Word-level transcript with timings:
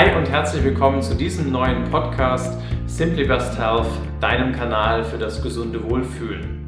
Hi 0.00 0.16
und 0.16 0.30
herzlich 0.30 0.64
willkommen 0.64 1.02
zu 1.02 1.14
diesem 1.14 1.52
neuen 1.52 1.84
Podcast 1.90 2.58
Simply 2.86 3.26
Best 3.26 3.58
Health, 3.58 3.84
deinem 4.18 4.50
Kanal 4.50 5.04
für 5.04 5.18
das 5.18 5.42
gesunde 5.42 5.84
Wohlfühlen. 5.90 6.66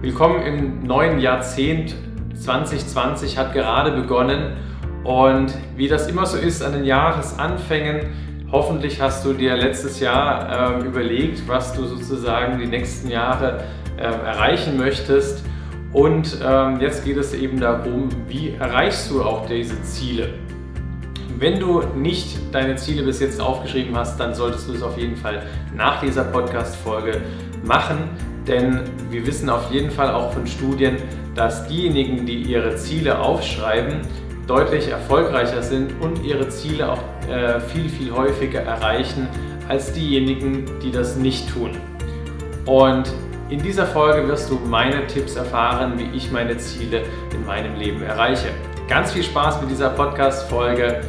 Willkommen 0.00 0.40
im 0.40 0.82
neuen 0.82 1.18
Jahrzehnt. 1.18 1.94
2020 2.34 3.36
hat 3.36 3.52
gerade 3.52 3.90
begonnen 3.90 4.56
und 5.04 5.54
wie 5.76 5.86
das 5.86 6.08
immer 6.08 6.24
so 6.24 6.38
ist 6.38 6.62
an 6.62 6.72
den 6.72 6.86
Jahresanfängen, 6.86 8.06
hoffentlich 8.50 9.02
hast 9.02 9.26
du 9.26 9.34
dir 9.34 9.54
letztes 9.54 10.00
Jahr 10.00 10.78
äh, 10.80 10.86
überlegt, 10.86 11.46
was 11.46 11.74
du 11.74 11.84
sozusagen 11.84 12.58
die 12.58 12.68
nächsten 12.68 13.10
Jahre 13.10 13.64
äh, 13.98 14.04
erreichen 14.04 14.78
möchtest. 14.78 15.44
Und 15.92 16.38
ähm, 16.42 16.80
jetzt 16.80 17.04
geht 17.04 17.18
es 17.18 17.34
eben 17.34 17.60
darum, 17.60 18.08
wie 18.28 18.54
erreichst 18.58 19.10
du 19.10 19.22
auch 19.22 19.44
diese 19.46 19.82
Ziele. 19.82 20.45
Wenn 21.38 21.60
du 21.60 21.82
nicht 21.94 22.38
deine 22.50 22.76
Ziele 22.76 23.02
bis 23.02 23.20
jetzt 23.20 23.42
aufgeschrieben 23.42 23.94
hast, 23.94 24.18
dann 24.18 24.34
solltest 24.34 24.68
du 24.68 24.72
es 24.72 24.82
auf 24.82 24.96
jeden 24.96 25.16
Fall 25.16 25.42
nach 25.74 26.00
dieser 26.00 26.24
Podcast-Folge 26.24 27.20
machen, 27.62 28.08
denn 28.46 28.80
wir 29.10 29.26
wissen 29.26 29.50
auf 29.50 29.70
jeden 29.70 29.90
Fall 29.90 30.14
auch 30.14 30.32
von 30.32 30.46
Studien, 30.46 30.96
dass 31.34 31.68
diejenigen, 31.68 32.24
die 32.24 32.40
ihre 32.40 32.76
Ziele 32.76 33.18
aufschreiben, 33.18 34.00
deutlich 34.46 34.88
erfolgreicher 34.88 35.62
sind 35.62 35.92
und 36.00 36.24
ihre 36.24 36.48
Ziele 36.48 36.90
auch 36.90 37.02
äh, 37.28 37.60
viel, 37.60 37.90
viel 37.90 38.12
häufiger 38.12 38.60
erreichen 38.60 39.28
als 39.68 39.92
diejenigen, 39.92 40.64
die 40.82 40.90
das 40.90 41.16
nicht 41.16 41.52
tun. 41.52 41.72
Und 42.64 43.12
in 43.50 43.60
dieser 43.62 43.84
Folge 43.84 44.26
wirst 44.26 44.48
du 44.48 44.54
meine 44.54 45.06
Tipps 45.06 45.36
erfahren, 45.36 45.98
wie 45.98 46.16
ich 46.16 46.32
meine 46.32 46.56
Ziele 46.56 47.02
in 47.34 47.44
meinem 47.44 47.74
Leben 47.76 48.02
erreiche. 48.02 48.48
Ganz 48.88 49.12
viel 49.12 49.22
Spaß 49.22 49.60
mit 49.60 49.70
dieser 49.70 49.90
Podcast-Folge 49.90 51.02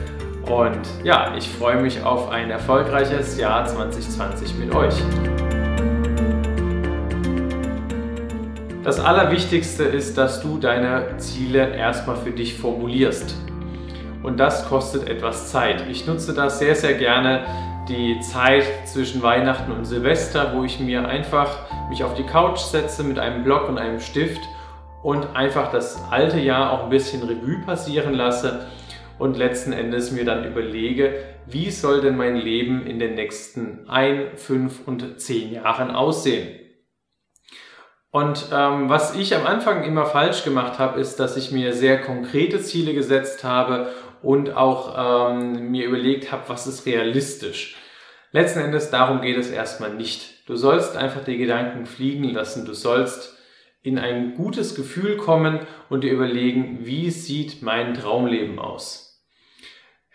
und 0.49 0.79
ja, 1.03 1.33
ich 1.37 1.49
freue 1.49 1.81
mich 1.81 2.03
auf 2.03 2.29
ein 2.29 2.49
erfolgreiches 2.49 3.37
Jahr 3.37 3.65
2020 3.65 4.55
mit 4.55 4.73
euch. 4.73 4.95
Das 8.83 9.01
Allerwichtigste 9.01 9.83
ist, 9.83 10.17
dass 10.17 10.41
du 10.41 10.57
deine 10.57 11.17
Ziele 11.17 11.75
erstmal 11.75 12.15
für 12.15 12.31
dich 12.31 12.53
formulierst. 12.57 13.35
Und 14.23 14.39
das 14.39 14.67
kostet 14.69 15.09
etwas 15.09 15.51
Zeit. 15.51 15.83
Ich 15.89 16.07
nutze 16.07 16.33
das 16.33 16.59
sehr, 16.59 16.75
sehr 16.75 16.93
gerne, 16.93 17.45
die 17.89 18.19
Zeit 18.21 18.63
zwischen 18.85 19.21
Weihnachten 19.21 19.71
und 19.71 19.85
Silvester, 19.85 20.53
wo 20.55 20.63
ich 20.63 20.79
mir 20.79 21.07
einfach 21.07 21.49
mich 21.89 22.03
auf 22.03 22.13
die 22.13 22.25
Couch 22.25 22.59
setze 22.59 23.03
mit 23.03 23.19
einem 23.19 23.43
Block 23.43 23.67
und 23.67 23.77
einem 23.77 23.99
Stift 23.99 24.41
und 25.03 25.35
einfach 25.35 25.71
das 25.71 26.01
alte 26.09 26.39
Jahr 26.39 26.71
auch 26.71 26.83
ein 26.83 26.89
bisschen 26.89 27.23
Revue 27.23 27.59
passieren 27.65 28.13
lasse 28.13 28.67
und 29.19 29.37
letzten 29.37 29.73
Endes 29.73 30.11
mir 30.11 30.25
dann 30.25 30.45
überlege, 30.45 31.13
wie 31.45 31.71
soll 31.71 32.01
denn 32.01 32.17
mein 32.17 32.35
Leben 32.35 32.85
in 32.85 32.99
den 32.99 33.15
nächsten 33.15 33.87
ein, 33.89 34.35
fünf 34.35 34.87
und 34.87 35.19
zehn 35.19 35.53
Jahren 35.53 35.91
aussehen. 35.91 36.59
Und 38.11 38.47
ähm, 38.53 38.89
was 38.89 39.15
ich 39.15 39.35
am 39.35 39.45
Anfang 39.45 39.83
immer 39.83 40.05
falsch 40.05 40.43
gemacht 40.43 40.79
habe, 40.79 40.99
ist, 40.99 41.19
dass 41.19 41.37
ich 41.37 41.51
mir 41.51 41.73
sehr 41.73 42.01
konkrete 42.01 42.59
Ziele 42.59 42.93
gesetzt 42.93 43.43
habe 43.43 43.91
und 44.21 44.55
auch 44.55 45.31
ähm, 45.31 45.71
mir 45.71 45.85
überlegt 45.85 46.31
habe, 46.31 46.43
was 46.47 46.67
ist 46.67 46.85
realistisch. 46.85 47.75
Letzten 48.31 48.59
Endes 48.59 48.89
darum 48.89 49.21
geht 49.21 49.37
es 49.37 49.49
erstmal 49.49 49.93
nicht. 49.93 50.47
Du 50.49 50.55
sollst 50.55 50.97
einfach 50.97 51.23
die 51.23 51.37
Gedanken 51.37 51.85
fliegen 51.85 52.29
lassen. 52.29 52.65
Du 52.65 52.73
sollst 52.73 53.37
in 53.83 53.97
ein 53.99 54.35
gutes 54.35 54.75
Gefühl 54.75 55.17
kommen 55.17 55.59
und 55.89 56.03
dir 56.03 56.11
überlegen, 56.11 56.79
wie 56.81 57.09
sieht 57.09 57.61
mein 57.61 57.93
Traumleben 57.93 58.59
aus. 58.59 59.06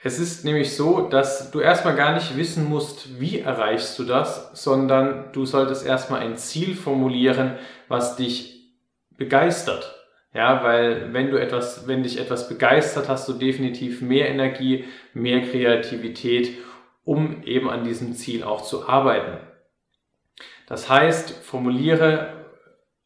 Es 0.04 0.18
ist 0.18 0.44
nämlich 0.44 0.74
so, 0.74 1.02
dass 1.02 1.52
du 1.52 1.60
erstmal 1.60 1.94
gar 1.94 2.12
nicht 2.14 2.36
wissen 2.36 2.68
musst, 2.68 3.20
wie 3.20 3.38
erreichst 3.38 3.96
du 4.00 4.04
das, 4.04 4.50
sondern 4.52 5.30
du 5.32 5.46
solltest 5.46 5.86
erstmal 5.86 6.20
ein 6.20 6.36
Ziel 6.36 6.74
formulieren, 6.74 7.56
was 7.86 8.16
dich 8.16 8.72
begeistert. 9.16 9.94
Ja, 10.34 10.64
weil 10.64 11.12
wenn 11.12 11.30
du 11.30 11.40
etwas, 11.40 11.86
wenn 11.86 12.02
dich 12.02 12.18
etwas 12.18 12.48
begeistert, 12.48 13.08
hast 13.08 13.28
du 13.28 13.34
definitiv 13.34 14.00
mehr 14.00 14.28
Energie, 14.28 14.86
mehr 15.14 15.42
Kreativität, 15.42 16.56
um 17.04 17.42
eben 17.44 17.70
an 17.70 17.84
diesem 17.84 18.14
Ziel 18.14 18.42
auch 18.42 18.62
zu 18.62 18.88
arbeiten. 18.88 19.38
Das 20.66 20.88
heißt, 20.88 21.30
formuliere 21.30 22.46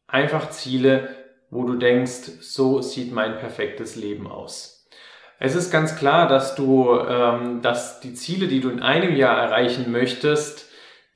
einfach 0.07 0.49
Ziele, 0.49 1.09
wo 1.51 1.63
du 1.63 1.75
denkst, 1.75 2.39
so 2.41 2.81
sieht 2.81 3.11
mein 3.11 3.37
perfektes 3.37 3.95
Leben 3.95 4.25
aus. 4.25 4.76
Es 5.39 5.55
ist 5.55 5.71
ganz 5.71 5.95
klar, 5.95 6.27
dass 6.27 6.55
du, 6.55 6.99
ähm, 7.07 7.61
dass 7.61 7.99
die 7.99 8.13
Ziele, 8.13 8.47
die 8.47 8.59
du 8.59 8.69
in 8.69 8.81
einem 8.81 9.15
Jahr 9.15 9.37
erreichen 9.37 9.91
möchtest, 9.91 10.67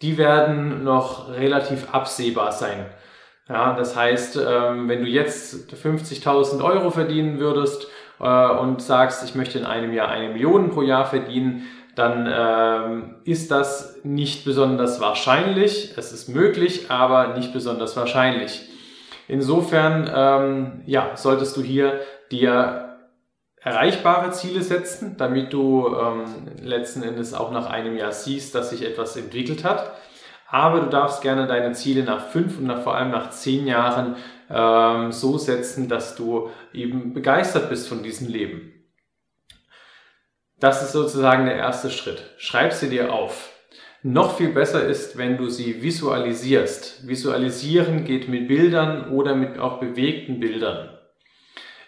die 0.01 0.17
werden 0.17 0.83
noch 0.83 1.29
relativ 1.33 1.93
absehbar 1.93 2.51
sein. 2.51 2.85
Ja, 3.49 3.73
das 3.73 3.95
heißt, 3.95 4.39
ähm, 4.47 4.87
wenn 4.87 5.03
du 5.03 5.09
jetzt 5.09 5.73
50.000 5.73 6.63
Euro 6.63 6.91
verdienen 6.91 7.39
würdest 7.39 7.87
äh, 8.19 8.49
und 8.49 8.81
sagst, 8.81 9.23
ich 9.23 9.35
möchte 9.35 9.59
in 9.59 9.65
einem 9.65 9.93
Jahr 9.93 10.09
eine 10.09 10.29
Million 10.29 10.69
pro 10.69 10.83
Jahr 10.83 11.05
verdienen, 11.05 11.67
dann 11.95 12.29
ähm, 12.31 13.15
ist 13.25 13.51
das 13.51 13.99
nicht 14.03 14.45
besonders 14.45 15.01
wahrscheinlich. 15.01 15.93
Es 15.97 16.13
ist 16.13 16.29
möglich, 16.29 16.89
aber 16.89 17.35
nicht 17.35 17.51
besonders 17.51 17.97
wahrscheinlich. 17.97 18.69
Insofern 19.27 20.09
ähm, 20.13 20.81
ja, 20.85 21.11
solltest 21.15 21.57
du 21.57 21.61
hier 21.61 21.99
dir 22.31 22.81
erreichbare 23.63 24.31
Ziele 24.31 24.61
setzen, 24.61 25.16
damit 25.17 25.53
du 25.53 25.88
ähm, 25.95 26.25
letzten 26.61 27.03
Endes 27.03 27.33
auch 27.33 27.51
nach 27.51 27.69
einem 27.69 27.95
Jahr 27.95 28.11
siehst, 28.11 28.55
dass 28.55 28.72
sich 28.72 28.83
etwas 28.83 29.16
entwickelt 29.16 29.63
hat. 29.63 29.94
Aber 30.47 30.81
du 30.81 30.89
darfst 30.89 31.22
gerne 31.22 31.47
deine 31.47 31.71
Ziele 31.71 32.03
nach 32.03 32.27
fünf 32.27 32.57
und 32.57 32.66
nach, 32.66 32.81
vor 32.81 32.95
allem 32.95 33.11
nach 33.11 33.29
zehn 33.29 33.67
Jahren 33.67 34.17
ähm, 34.50 35.11
so 35.11 35.38
setzen, 35.38 35.88
dass 35.88 36.16
du 36.16 36.50
eben 36.73 37.13
begeistert 37.13 37.69
bist 37.69 37.88
von 37.88 38.03
diesem 38.03 38.27
Leben. 38.27 38.73
Das 40.59 40.83
ist 40.83 40.91
sozusagen 40.91 41.45
der 41.45 41.55
erste 41.55 41.89
Schritt. 41.89 42.23
Schreib 42.38 42.73
sie 42.73 42.89
dir 42.89 43.13
auf. 43.13 43.50
Noch 44.03 44.38
viel 44.38 44.50
besser 44.50 44.83
ist, 44.83 45.17
wenn 45.17 45.38
du 45.38 45.47
sie 45.47 45.81
visualisierst. 45.81 47.07
Visualisieren 47.07 48.03
geht 48.03 48.27
mit 48.27 48.47
Bildern 48.47 49.11
oder 49.11 49.35
mit 49.35 49.57
auch 49.59 49.79
bewegten 49.79 50.39
Bildern. 50.39 50.89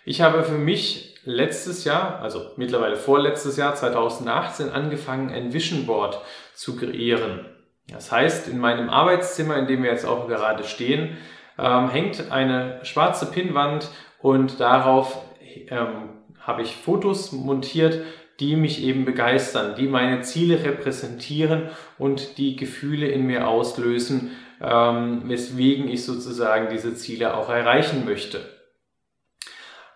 Ich 0.05 0.21
habe 0.21 0.43
für 0.43 0.57
mich 0.57 1.15
letztes 1.23 1.85
Jahr, 1.85 2.19
also 2.21 2.51
mittlerweile 2.57 2.97
vorletztes 2.97 3.55
Jahr 3.55 3.75
2018, 3.75 4.69
angefangen, 4.69 5.29
ein 5.29 5.53
Vision 5.53 5.85
Board 5.85 6.19
zu 6.53 6.75
kreieren. 6.75 7.45
Das 7.87 8.11
heißt, 8.11 8.47
in 8.49 8.59
meinem 8.59 8.89
Arbeitszimmer, 8.89 9.57
in 9.57 9.67
dem 9.67 9.83
wir 9.83 9.91
jetzt 9.91 10.05
auch 10.05 10.27
gerade 10.27 10.63
stehen, 10.65 11.17
ähm, 11.57 11.89
hängt 11.89 12.31
eine 12.31 12.79
schwarze 12.83 13.27
Pinnwand 13.27 13.89
und 14.21 14.59
darauf 14.59 15.21
ähm, 15.69 16.09
habe 16.39 16.61
ich 16.63 16.75
Fotos 16.75 17.31
montiert, 17.31 18.03
die 18.39 18.55
mich 18.55 18.83
eben 18.83 19.05
begeistern, 19.05 19.75
die 19.75 19.87
meine 19.87 20.21
Ziele 20.21 20.63
repräsentieren 20.63 21.69
und 21.97 22.37
die 22.37 22.55
Gefühle 22.55 23.07
in 23.07 23.25
mir 23.25 23.47
auslösen, 23.47 24.31
ähm, 24.61 25.23
weswegen 25.25 25.87
ich 25.87 26.03
sozusagen 26.03 26.67
diese 26.69 26.95
Ziele 26.95 27.37
auch 27.37 27.49
erreichen 27.49 28.03
möchte. 28.05 28.41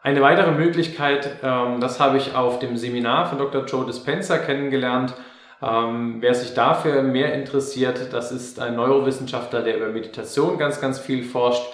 Eine 0.08 0.22
weitere 0.22 0.52
Möglichkeit, 0.52 1.40
ähm, 1.44 1.82
das 1.82 2.00
habe 2.00 2.16
ich 2.16 2.34
auf 2.34 2.60
dem 2.60 2.78
Seminar 2.78 3.26
von 3.26 3.40
Dr. 3.40 3.66
Joe 3.66 3.86
Dispenza 3.86 4.38
kennengelernt. 4.38 5.14
Ähm, 5.62 6.22
wer 6.22 6.34
sich 6.34 6.54
dafür 6.54 7.04
mehr 7.04 7.34
interessiert, 7.34 8.14
das 8.14 8.32
ist 8.32 8.62
ein 8.62 8.78
Neurowissenschaftler, 8.78 9.64
der 9.64 9.76
über 9.76 9.90
Meditation 9.90 10.58
ganz, 10.58 10.80
ganz 10.80 10.98
viel 10.98 11.26
forscht. 11.26 11.74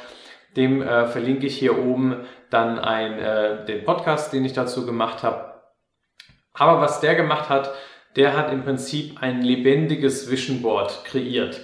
Dem 0.57 0.81
äh, 0.81 1.05
verlinke 1.05 1.45
ich 1.45 1.59
hier 1.59 1.77
oben 1.77 2.25
dann 2.49 2.79
ein, 2.79 3.19
äh, 3.19 3.65
den 3.65 3.83
Podcast, 3.83 4.33
den 4.33 4.45
ich 4.45 4.53
dazu 4.53 4.87
gemacht 4.87 5.21
habe. 5.21 5.53
Aber 6.53 6.81
was 6.81 7.01
der 7.01 7.13
gemacht 7.13 7.49
hat, 7.49 7.71
der 8.15 8.35
hat 8.35 8.51
im 8.51 8.63
Prinzip 8.63 9.21
ein 9.21 9.43
lebendiges 9.43 10.31
Vision 10.31 10.63
Board 10.63 11.05
kreiert. 11.05 11.61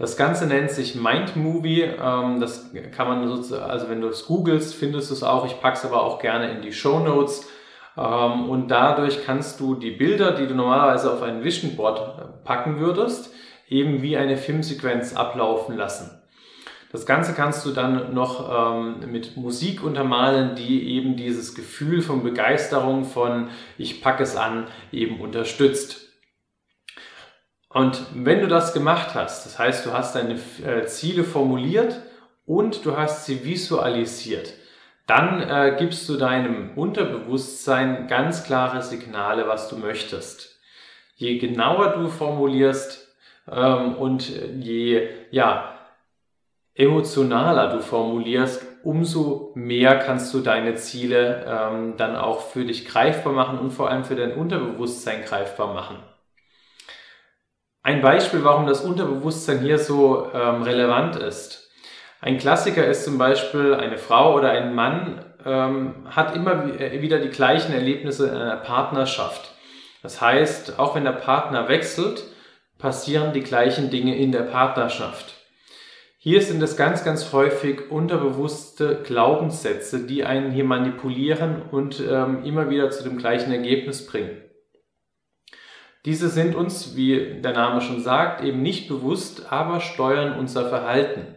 Das 0.00 0.16
Ganze 0.16 0.46
nennt 0.46 0.70
sich 0.70 0.94
Mind 0.94 1.36
Movie. 1.36 1.82
Ähm, 1.82 2.40
das 2.40 2.70
kann 2.96 3.06
man 3.06 3.28
sozusagen, 3.28 3.70
also 3.70 3.90
wenn 3.90 4.00
du 4.00 4.08
es 4.08 4.24
googelst, 4.24 4.74
findest 4.74 5.10
du 5.10 5.14
es 5.14 5.22
auch. 5.22 5.44
Ich 5.44 5.60
packe 5.60 5.76
es 5.76 5.84
aber 5.84 6.02
auch 6.02 6.18
gerne 6.18 6.50
in 6.50 6.62
die 6.62 6.72
Show 6.72 7.00
Notes. 7.00 7.46
Ähm, 7.98 8.48
und 8.48 8.68
dadurch 8.68 9.26
kannst 9.26 9.60
du 9.60 9.74
die 9.74 9.90
Bilder, 9.90 10.32
die 10.32 10.46
du 10.46 10.54
normalerweise 10.54 11.12
auf 11.12 11.22
ein 11.22 11.44
Vision 11.44 11.76
Board 11.76 11.98
äh, 11.98 12.46
packen 12.46 12.80
würdest, 12.80 13.34
eben 13.68 14.00
wie 14.00 14.16
eine 14.16 14.38
Filmsequenz 14.38 15.14
ablaufen 15.14 15.76
lassen. 15.76 16.18
Das 16.92 17.04
Ganze 17.04 17.34
kannst 17.34 17.66
du 17.66 17.70
dann 17.70 18.14
noch 18.14 18.74
ähm, 18.74 19.12
mit 19.12 19.36
Musik 19.36 19.84
untermalen, 19.84 20.54
die 20.54 20.96
eben 20.96 21.16
dieses 21.16 21.54
Gefühl 21.54 22.00
von 22.00 22.22
Begeisterung, 22.22 23.04
von 23.04 23.48
ich 23.76 24.00
packe 24.00 24.22
es 24.22 24.34
an, 24.34 24.66
eben 24.92 25.20
unterstützt. 25.20 26.09
Und 27.72 28.04
wenn 28.14 28.40
du 28.40 28.48
das 28.48 28.72
gemacht 28.72 29.14
hast, 29.14 29.46
das 29.46 29.58
heißt, 29.58 29.86
du 29.86 29.92
hast 29.92 30.16
deine 30.16 30.34
äh, 30.64 30.86
Ziele 30.86 31.22
formuliert 31.22 32.02
und 32.44 32.84
du 32.84 32.96
hast 32.96 33.26
sie 33.26 33.44
visualisiert, 33.44 34.54
dann 35.06 35.40
äh, 35.40 35.76
gibst 35.78 36.08
du 36.08 36.16
deinem 36.16 36.76
Unterbewusstsein 36.76 38.08
ganz 38.08 38.44
klare 38.44 38.82
Signale, 38.82 39.46
was 39.48 39.68
du 39.68 39.76
möchtest. 39.76 40.60
je 41.16 41.38
genauer 41.38 41.92
du 41.92 42.08
formulierst 42.08 43.08
ähm, 43.50 43.94
und 43.96 44.28
je 44.28 45.08
ja, 45.30 45.78
emotionaler 46.74 47.68
du 47.68 47.82
formulierst, 47.82 48.64
umso 48.82 49.52
mehr 49.54 49.98
kannst 49.98 50.32
du 50.32 50.40
deine 50.40 50.74
Ziele 50.76 51.44
ähm, 51.46 51.96
dann 51.96 52.16
auch 52.16 52.40
für 52.40 52.64
dich 52.64 52.86
greifbar 52.86 53.32
machen 53.32 53.58
und 53.58 53.70
vor 53.70 53.90
allem 53.90 54.04
für 54.04 54.16
dein 54.16 54.32
Unterbewusstsein 54.32 55.22
greifbar 55.22 55.74
machen. 55.74 55.96
Ein 57.82 58.02
Beispiel, 58.02 58.44
warum 58.44 58.66
das 58.66 58.82
Unterbewusstsein 58.82 59.60
hier 59.60 59.78
so 59.78 60.30
ähm, 60.34 60.62
relevant 60.62 61.16
ist. 61.16 61.70
Ein 62.20 62.36
Klassiker 62.36 62.86
ist 62.86 63.04
zum 63.04 63.16
Beispiel 63.16 63.74
eine 63.74 63.96
Frau 63.96 64.34
oder 64.34 64.50
ein 64.50 64.74
Mann 64.74 65.24
ähm, 65.46 65.94
hat 66.10 66.36
immer 66.36 66.78
äh, 66.78 67.00
wieder 67.00 67.18
die 67.18 67.30
gleichen 67.30 67.72
Erlebnisse 67.72 68.28
in 68.28 68.34
einer 68.34 68.58
Partnerschaft. 68.58 69.54
Das 70.02 70.20
heißt, 70.20 70.78
auch 70.78 70.94
wenn 70.94 71.04
der 71.04 71.12
Partner 71.12 71.68
wechselt, 71.68 72.24
passieren 72.78 73.32
die 73.32 73.42
gleichen 73.42 73.90
Dinge 73.90 74.16
in 74.16 74.32
der 74.32 74.42
Partnerschaft. 74.42 75.34
Hier 76.18 76.42
sind 76.42 76.62
es 76.62 76.76
ganz, 76.76 77.02
ganz 77.02 77.32
häufig 77.32 77.90
unterbewusste 77.90 79.00
Glaubenssätze, 79.04 80.06
die 80.06 80.24
einen 80.24 80.52
hier 80.52 80.64
manipulieren 80.64 81.62
und 81.70 81.98
ähm, 82.00 82.44
immer 82.44 82.68
wieder 82.68 82.90
zu 82.90 83.04
dem 83.04 83.16
gleichen 83.16 83.52
Ergebnis 83.52 84.06
bringen. 84.06 84.49
Diese 86.04 86.28
sind 86.28 86.54
uns, 86.54 86.96
wie 86.96 87.40
der 87.40 87.52
Name 87.52 87.80
schon 87.80 88.00
sagt, 88.00 88.42
eben 88.42 88.62
nicht 88.62 88.88
bewusst, 88.88 89.52
aber 89.52 89.80
steuern 89.80 90.38
unser 90.38 90.68
Verhalten. 90.68 91.34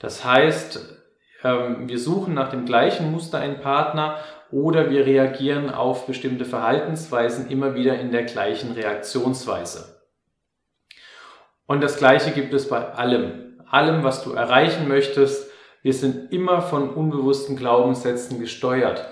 Das 0.00 0.24
heißt, 0.24 0.96
ähm, 1.44 1.88
wir 1.88 1.98
suchen 1.98 2.34
nach 2.34 2.48
dem 2.48 2.64
gleichen 2.64 3.12
Muster 3.12 3.38
einen 3.38 3.60
Partner 3.60 4.18
oder 4.50 4.90
wir 4.90 5.04
reagieren 5.04 5.70
auf 5.70 6.06
bestimmte 6.06 6.44
Verhaltensweisen 6.44 7.50
immer 7.50 7.74
wieder 7.74 7.98
in 8.00 8.10
der 8.10 8.24
gleichen 8.24 8.72
Reaktionsweise. 8.72 10.00
Und 11.66 11.82
das 11.82 11.98
Gleiche 11.98 12.30
gibt 12.30 12.54
es 12.54 12.68
bei 12.68 12.92
allem 12.94 13.48
allem, 13.70 14.02
was 14.02 14.22
du 14.24 14.32
erreichen 14.32 14.88
möchtest. 14.88 15.50
Wir 15.82 15.92
sind 15.92 16.32
immer 16.32 16.62
von 16.62 16.90
unbewussten 16.90 17.56
Glaubenssätzen 17.56 18.40
gesteuert. 18.40 19.04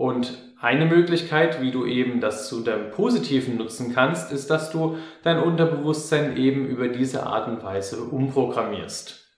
Und 0.00 0.38
eine 0.58 0.86
Möglichkeit, 0.86 1.60
wie 1.60 1.72
du 1.72 1.84
eben 1.84 2.22
das 2.22 2.48
zu 2.48 2.62
deinem 2.62 2.90
Positiven 2.90 3.58
nutzen 3.58 3.92
kannst, 3.94 4.32
ist, 4.32 4.48
dass 4.48 4.70
du 4.70 4.96
dein 5.22 5.38
Unterbewusstsein 5.38 6.38
eben 6.38 6.64
über 6.64 6.88
diese 6.88 7.26
Art 7.26 7.48
und 7.48 7.62
Weise 7.62 8.04
umprogrammierst. 8.04 9.28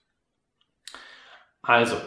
Also, 1.61 1.97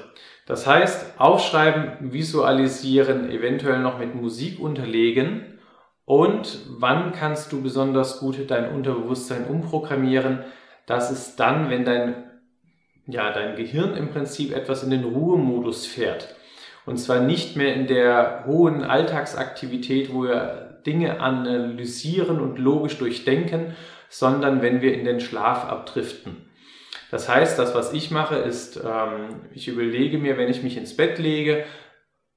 das 0.46 0.66
heißt, 0.66 1.20
aufschreiben, 1.20 2.14
visualisieren, 2.14 3.30
eventuell 3.30 3.80
noch 3.80 3.98
mit 3.98 4.14
Musik 4.14 4.58
unterlegen. 4.58 5.58
Und 6.06 6.60
wann 6.78 7.12
kannst 7.12 7.52
du 7.52 7.62
besonders 7.62 8.20
gut 8.20 8.50
dein 8.50 8.74
Unterbewusstsein 8.74 9.44
umprogrammieren? 9.44 10.44
Das 10.86 11.10
ist 11.10 11.36
dann, 11.36 11.68
wenn 11.68 11.84
dein 11.84 12.24
ja, 13.06 13.32
dein 13.32 13.54
Gehirn 13.54 13.94
im 13.98 14.08
Prinzip 14.08 14.52
etwas 14.56 14.82
in 14.82 14.90
den 14.90 15.04
Ruhemodus 15.04 15.86
fährt. 15.86 16.35
Und 16.86 16.98
zwar 16.98 17.20
nicht 17.20 17.56
mehr 17.56 17.74
in 17.74 17.86
der 17.86 18.44
hohen 18.46 18.84
Alltagsaktivität, 18.84 20.14
wo 20.14 20.22
wir 20.22 20.80
Dinge 20.86 21.20
analysieren 21.20 22.40
und 22.40 22.58
logisch 22.58 22.96
durchdenken, 22.96 23.74
sondern 24.08 24.62
wenn 24.62 24.80
wir 24.80 24.94
in 24.94 25.04
den 25.04 25.20
Schlaf 25.20 25.64
abdriften. 25.64 26.48
Das 27.10 27.28
heißt, 27.28 27.58
das, 27.58 27.74
was 27.74 27.92
ich 27.92 28.10
mache, 28.10 28.36
ist, 28.36 28.76
ähm, 28.84 29.42
ich 29.52 29.68
überlege 29.68 30.18
mir, 30.18 30.38
wenn 30.38 30.48
ich 30.48 30.62
mich 30.62 30.76
ins 30.76 30.96
Bett 30.96 31.18
lege, 31.18 31.64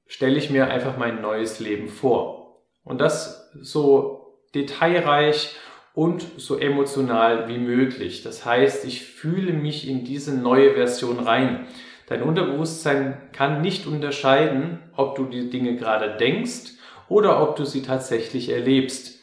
stelle 0.08 0.38
ich 0.38 0.50
mir 0.50 0.68
einfach 0.68 0.98
mein 0.98 1.22
neues 1.22 1.60
Leben 1.60 1.88
vor. 1.88 2.64
Und 2.84 3.00
das 3.00 3.52
so 3.62 4.40
detailreich 4.56 5.56
und 5.94 6.26
so 6.38 6.58
emotional 6.58 7.48
wie 7.48 7.58
möglich. 7.58 8.24
Das 8.24 8.46
heißt, 8.46 8.86
ich 8.86 9.06
fühle 9.06 9.54
mich 9.54 9.88
in 9.88 10.04
diese 10.04 10.36
neue 10.36 10.74
Version 10.74 11.20
rein. 11.20 11.68
Dein 12.10 12.24
Unterbewusstsein 12.24 13.18
kann 13.32 13.62
nicht 13.62 13.86
unterscheiden, 13.86 14.80
ob 14.96 15.16
du 15.16 15.26
die 15.26 15.52
Dinge 15.52 15.76
gerade 15.76 16.18
denkst 16.18 16.72
oder 17.08 17.42
ob 17.42 17.56
du 17.56 17.66
sie 17.66 17.84
tatsächlich 17.84 18.50
erlebst. 18.50 19.20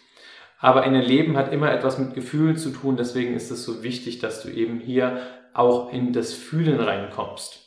Aber 0.58 0.82
ein 0.82 0.94
Erleben 0.94 1.36
hat 1.36 1.52
immer 1.52 1.72
etwas 1.72 1.98
mit 1.98 2.14
Gefühlen 2.14 2.56
zu 2.56 2.70
tun, 2.70 2.96
deswegen 2.96 3.34
ist 3.34 3.50
es 3.50 3.64
so 3.64 3.82
wichtig, 3.82 4.20
dass 4.20 4.42
du 4.42 4.48
eben 4.48 4.78
hier 4.78 5.20
auch 5.52 5.92
in 5.92 6.12
das 6.12 6.32
Fühlen 6.32 6.80
reinkommst. 6.80 7.66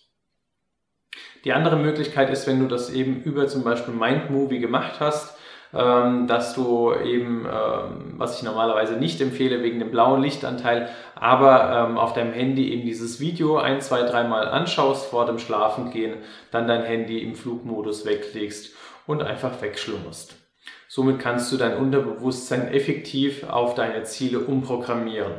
Die 1.44 1.54
andere 1.54 1.78
Möglichkeit 1.78 2.30
ist, 2.30 2.48
wenn 2.48 2.60
du 2.60 2.68
das 2.68 2.90
eben 2.90 3.22
über 3.22 3.48
zum 3.48 3.64
Beispiel 3.64 3.94
Mindmovie 3.94 4.60
gemacht 4.60 5.00
hast, 5.00 5.38
ähm, 5.74 6.28
dass 6.28 6.54
du 6.56 6.94
eben, 6.94 7.46
ähm, 7.46 8.14
was 8.18 8.38
ich 8.38 8.44
normalerweise 8.44 8.94
nicht 8.94 9.22
empfehle 9.22 9.62
wegen 9.62 9.80
dem 9.80 9.92
blauen 9.92 10.22
Lichtanteil, 10.22 10.90
aber 11.16 11.88
ähm, 11.90 11.98
auf 11.98 12.14
deinem 12.14 12.34
Handy 12.34 12.74
eben 12.74 12.86
dieses 12.86 13.20
Video 13.20 13.58
ein, 13.58 13.82
zwei, 13.82 14.04
dreimal 14.04 14.48
anschaust 14.48 15.06
vor 15.06 15.26
dem 15.26 15.40
Schlafengehen, 15.40 16.18
dann 16.52 16.68
dein 16.68 16.84
Handy 16.84 17.20
im 17.20 17.36
Flugmodus 17.36 18.06
weglegst 18.06 18.76
und 19.06 19.22
einfach 19.22 19.62
wegschlummerst. 19.62 20.36
Somit 20.88 21.20
kannst 21.20 21.52
du 21.52 21.58
dein 21.58 21.78
Unterbewusstsein 21.78 22.68
effektiv 22.70 23.48
auf 23.48 23.76
deine 23.76 24.04
Ziele 24.04 24.40
umprogrammieren. 24.40 25.34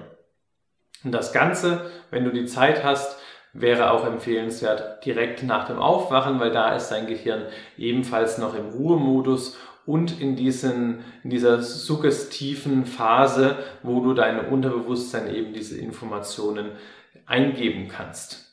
Und 1.02 1.12
das 1.12 1.32
Ganze, 1.32 1.90
wenn 2.10 2.24
du 2.24 2.30
die 2.30 2.46
Zeit 2.46 2.84
hast, 2.84 3.18
wäre 3.52 3.90
auch 3.90 4.06
empfehlenswert 4.06 5.04
direkt 5.04 5.42
nach 5.42 5.66
dem 5.66 5.78
Aufwachen, 5.78 6.38
weil 6.38 6.52
da 6.52 6.74
ist 6.74 6.90
dein 6.90 7.06
Gehirn 7.06 7.46
ebenfalls 7.76 8.38
noch 8.38 8.54
im 8.54 8.68
Ruhemodus 8.68 9.56
und 9.90 10.20
in, 10.20 10.36
diesen, 10.36 11.00
in 11.24 11.30
dieser 11.30 11.62
suggestiven 11.62 12.86
Phase, 12.86 13.56
wo 13.82 14.00
du 14.00 14.14
deinem 14.14 14.52
Unterbewusstsein 14.52 15.34
eben 15.34 15.52
diese 15.52 15.78
Informationen 15.78 16.70
eingeben 17.26 17.88
kannst. 17.88 18.46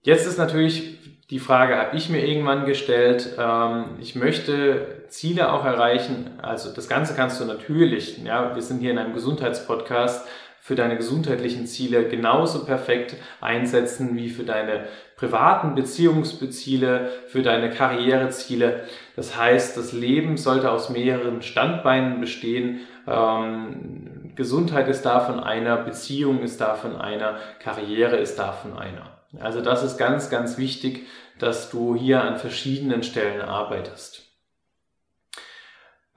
Jetzt 0.00 0.26
ist 0.26 0.38
natürlich 0.38 0.98
die 1.28 1.38
Frage, 1.38 1.76
habe 1.76 1.96
ich 1.96 2.08
mir 2.08 2.26
irgendwann 2.26 2.64
gestellt, 2.64 3.36
ähm, 3.38 3.96
ich 4.00 4.16
möchte 4.16 5.04
Ziele 5.08 5.52
auch 5.52 5.66
erreichen. 5.66 6.40
Also 6.40 6.72
das 6.72 6.88
Ganze 6.88 7.14
kannst 7.14 7.40
du 7.40 7.44
natürlich, 7.44 8.24
ja, 8.24 8.54
wir 8.54 8.62
sind 8.62 8.80
hier 8.80 8.90
in 8.90 8.98
einem 8.98 9.12
Gesundheitspodcast, 9.12 10.26
für 10.60 10.74
deine 10.74 10.96
gesundheitlichen 10.96 11.66
Ziele 11.66 12.08
genauso 12.08 12.64
perfekt 12.64 13.16
einsetzen 13.40 14.14
wie 14.14 14.28
für 14.28 14.44
deine 14.44 14.84
privaten 15.16 15.74
Beziehungsziele, 15.74 17.10
für 17.28 17.42
deine 17.42 17.70
Karriereziele. 17.70 18.84
Das 19.16 19.36
heißt, 19.36 19.76
das 19.76 19.92
Leben 19.92 20.36
sollte 20.36 20.70
aus 20.70 20.90
mehreren 20.90 21.42
Standbeinen 21.42 22.20
bestehen. 22.20 22.80
Ähm, 23.08 24.32
Gesundheit 24.36 24.88
ist 24.88 25.02
davon 25.02 25.40
einer, 25.40 25.78
Beziehung 25.78 26.42
ist 26.42 26.60
davon 26.60 26.96
einer, 26.96 27.36
Karriere 27.58 28.16
ist 28.16 28.38
davon 28.38 28.78
einer. 28.78 29.18
Also 29.38 29.60
das 29.60 29.82
ist 29.82 29.96
ganz, 29.96 30.28
ganz 30.28 30.58
wichtig, 30.58 31.06
dass 31.38 31.70
du 31.70 31.96
hier 31.96 32.22
an 32.22 32.36
verschiedenen 32.36 33.02
Stellen 33.02 33.40
arbeitest. 33.40 34.29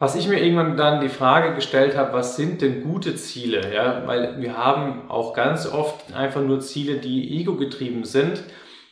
Was 0.03 0.15
ich 0.15 0.27
mir 0.27 0.43
irgendwann 0.43 0.75
dann 0.75 0.99
die 0.99 1.07
Frage 1.07 1.55
gestellt 1.55 1.95
habe, 1.95 2.11
was 2.11 2.35
sind 2.35 2.61
denn 2.61 2.83
gute 2.83 3.15
Ziele? 3.15 3.73
Ja, 3.73 4.05
weil 4.05 4.41
wir 4.41 4.57
haben 4.57 5.09
auch 5.09 5.33
ganz 5.33 5.65
oft 5.65 6.13
einfach 6.13 6.41
nur 6.41 6.59
Ziele, 6.59 6.97
die 6.97 7.39
ego-getrieben 7.39 8.03
sind. 8.03 8.43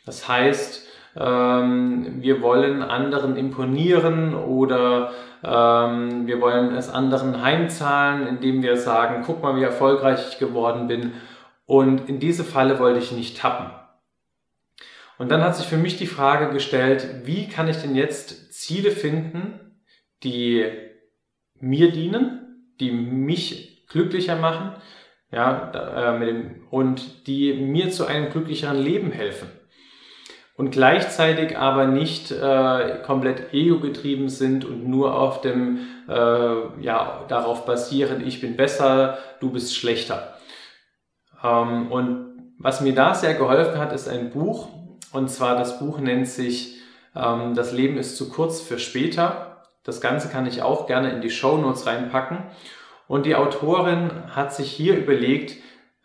Das 0.06 0.26
heißt, 0.26 0.86
ähm, 1.16 2.22
wir 2.22 2.40
wollen 2.40 2.82
anderen 2.82 3.36
imponieren 3.36 4.34
oder 4.34 5.10
ähm, 5.44 6.26
wir 6.26 6.40
wollen 6.40 6.74
es 6.74 6.88
anderen 6.88 7.42
heimzahlen, 7.42 8.26
indem 8.26 8.62
wir 8.62 8.78
sagen, 8.78 9.22
guck 9.26 9.42
mal, 9.42 9.54
wie 9.56 9.64
erfolgreich 9.64 10.26
ich 10.30 10.38
geworden 10.38 10.88
bin. 10.88 11.12
Und 11.66 12.08
in 12.08 12.20
diese 12.20 12.42
Falle 12.42 12.78
wollte 12.78 13.00
ich 13.00 13.12
nicht 13.12 13.36
tappen. 13.36 13.70
Und 15.18 15.30
dann 15.30 15.42
hat 15.42 15.56
sich 15.56 15.66
für 15.66 15.76
mich 15.76 15.98
die 15.98 16.06
Frage 16.06 16.54
gestellt, 16.54 17.06
wie 17.24 17.50
kann 17.50 17.68
ich 17.68 17.76
denn 17.76 17.96
jetzt 17.96 18.54
Ziele 18.54 18.90
finden, 18.90 19.76
die 20.22 20.90
mir 21.62 21.92
dienen, 21.92 22.74
die 22.80 22.90
mich 22.90 23.86
glücklicher 23.88 24.36
machen, 24.36 24.72
ja, 25.30 26.12
äh, 26.12 26.44
und 26.70 27.26
die 27.26 27.54
mir 27.54 27.90
zu 27.90 28.04
einem 28.04 28.30
glücklicheren 28.30 28.76
Leben 28.76 29.12
helfen. 29.12 29.48
Und 30.56 30.70
gleichzeitig 30.70 31.56
aber 31.56 31.86
nicht 31.86 32.30
äh, 32.30 32.98
komplett 33.06 33.54
ego-getrieben 33.54 34.28
sind 34.28 34.64
und 34.64 34.86
nur 34.86 35.18
auf 35.18 35.40
dem, 35.40 35.78
äh, 36.08 36.82
ja, 36.82 37.24
darauf 37.28 37.64
basieren, 37.64 38.26
ich 38.26 38.40
bin 38.40 38.56
besser, 38.56 39.18
du 39.40 39.50
bist 39.50 39.74
schlechter. 39.74 40.36
Ähm, 41.42 41.90
und 41.90 42.54
was 42.58 42.80
mir 42.80 42.94
da 42.94 43.14
sehr 43.14 43.34
geholfen 43.34 43.78
hat, 43.78 43.92
ist 43.92 44.08
ein 44.08 44.30
Buch. 44.30 44.68
Und 45.12 45.30
zwar 45.30 45.56
das 45.56 45.78
Buch 45.78 45.98
nennt 46.00 46.28
sich 46.28 46.80
ähm, 47.14 47.54
Das 47.54 47.72
Leben 47.72 47.96
ist 47.98 48.16
zu 48.16 48.30
kurz 48.30 48.60
für 48.60 48.78
später 48.78 49.51
das 49.84 50.00
Ganze 50.00 50.28
kann 50.28 50.46
ich 50.46 50.62
auch 50.62 50.86
gerne 50.86 51.10
in 51.10 51.20
die 51.20 51.30
Show 51.30 51.56
Notes 51.56 51.86
reinpacken. 51.86 52.38
Und 53.08 53.26
die 53.26 53.34
Autorin 53.34 54.10
hat 54.30 54.54
sich 54.54 54.70
hier 54.70 54.96
überlegt, 54.96 55.56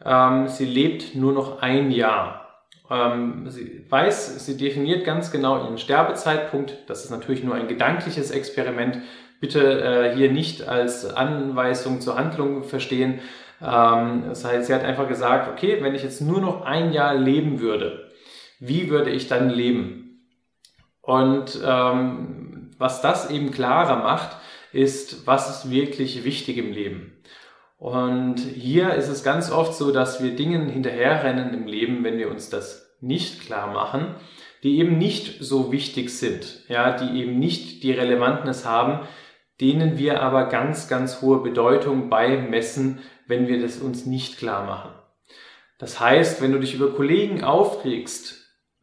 ähm, 0.03 0.47
sie 0.47 0.65
lebt 0.65 1.15
nur 1.15 1.33
noch 1.33 1.61
ein 1.61 1.91
Jahr. 1.91 2.63
Ähm, 2.89 3.49
sie 3.49 3.85
weiß, 3.89 4.45
sie 4.45 4.57
definiert 4.57 5.05
ganz 5.05 5.31
genau 5.31 5.63
ihren 5.63 5.77
Sterbezeitpunkt. 5.77 6.77
Das 6.87 7.03
ist 7.03 7.11
natürlich 7.11 7.43
nur 7.43 7.55
ein 7.55 7.67
gedankliches 7.67 8.31
Experiment. 8.31 8.99
bitte 9.39 9.81
äh, 9.81 10.15
hier 10.15 10.31
nicht 10.31 10.67
als 10.67 11.05
Anweisung 11.05 12.01
zur 12.01 12.17
Handlung 12.17 12.63
verstehen. 12.63 13.19
Ähm, 13.61 14.23
das 14.27 14.43
heißt, 14.43 14.67
sie 14.67 14.73
hat 14.73 14.83
einfach 14.83 15.07
gesagt, 15.07 15.49
okay, 15.51 15.77
wenn 15.81 15.93
ich 15.93 16.03
jetzt 16.03 16.21
nur 16.21 16.41
noch 16.41 16.63
ein 16.63 16.91
Jahr 16.91 17.13
leben 17.13 17.59
würde, 17.59 18.09
wie 18.59 18.89
würde 18.89 19.11
ich 19.11 19.27
dann 19.27 19.49
leben? 19.49 20.23
Und 21.01 21.61
ähm, 21.63 22.56
was 22.77 23.01
das 23.01 23.29
eben 23.29 23.51
klarer 23.51 23.97
macht, 23.97 24.37
ist, 24.71 25.25
was 25.25 25.49
ist 25.49 25.71
wirklich 25.71 26.23
wichtig 26.23 26.57
im 26.57 26.71
Leben. 26.71 27.17
Und 27.77 28.39
hier 28.39 28.93
ist 28.95 29.07
es 29.07 29.23
ganz 29.23 29.51
oft 29.51 29.75
so, 29.75 29.91
dass 29.91 30.21
wir 30.21 30.35
Dingen 30.35 30.67
hinterherrennen 30.67 31.53
im 31.53 31.67
Leben, 31.67 32.03
wenn 32.03 32.17
wir 32.17 32.29
uns 32.29 32.49
das 32.49 32.95
nicht 33.01 33.41
klar 33.41 33.67
machen, 33.71 34.15
die 34.63 34.79
eben 34.79 34.97
nicht 34.97 35.43
so 35.43 35.71
wichtig 35.71 36.09
sind, 36.09 36.63
ja, 36.67 36.91
die 36.97 37.21
eben 37.21 37.37
nicht 37.37 37.83
die 37.83 37.91
Relevantness 37.91 38.65
haben, 38.65 39.07
denen 39.61 39.97
wir 39.97 40.21
aber 40.21 40.45
ganz, 40.45 40.87
ganz 40.87 41.21
hohe 41.21 41.41
Bedeutung 41.41 42.09
beimessen, 42.09 42.99
wenn 43.27 43.47
wir 43.47 43.61
das 43.61 43.77
uns 43.77 44.05
nicht 44.05 44.37
klar 44.37 44.65
machen. 44.65 44.91
Das 45.77 45.99
heißt, 45.99 46.41
wenn 46.41 46.51
du 46.51 46.59
dich 46.59 46.73
über 46.73 46.93
Kollegen 46.93 47.43
aufregst, 47.43 48.36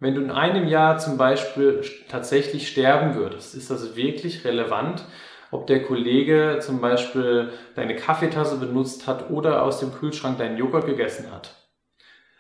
wenn 0.05 0.15
du 0.15 0.21
in 0.21 0.31
einem 0.31 0.69
Jahr 0.69 0.99
zum 0.99 1.17
Beispiel 1.17 1.81
tatsächlich 2.11 2.69
sterben 2.69 3.15
würdest, 3.15 3.55
ist 3.55 3.71
das 3.71 3.97
wirklich 3.97 4.45
relevant, 4.45 5.03
ob 5.51 5.67
der 5.67 5.83
Kollege 5.83 6.59
zum 6.61 6.83
Beispiel 6.83 7.55
deine 7.75 7.97
Kaffeetasse 7.97 8.59
benutzt 8.59 9.07
hat 9.07 9.31
oder 9.31 9.63
aus 9.63 9.81
dem 9.81 9.95
Kühlschrank 9.95 10.37
deinen 10.37 10.59
Joghurt 10.59 10.85
gegessen 10.85 11.33
hat. 11.33 11.55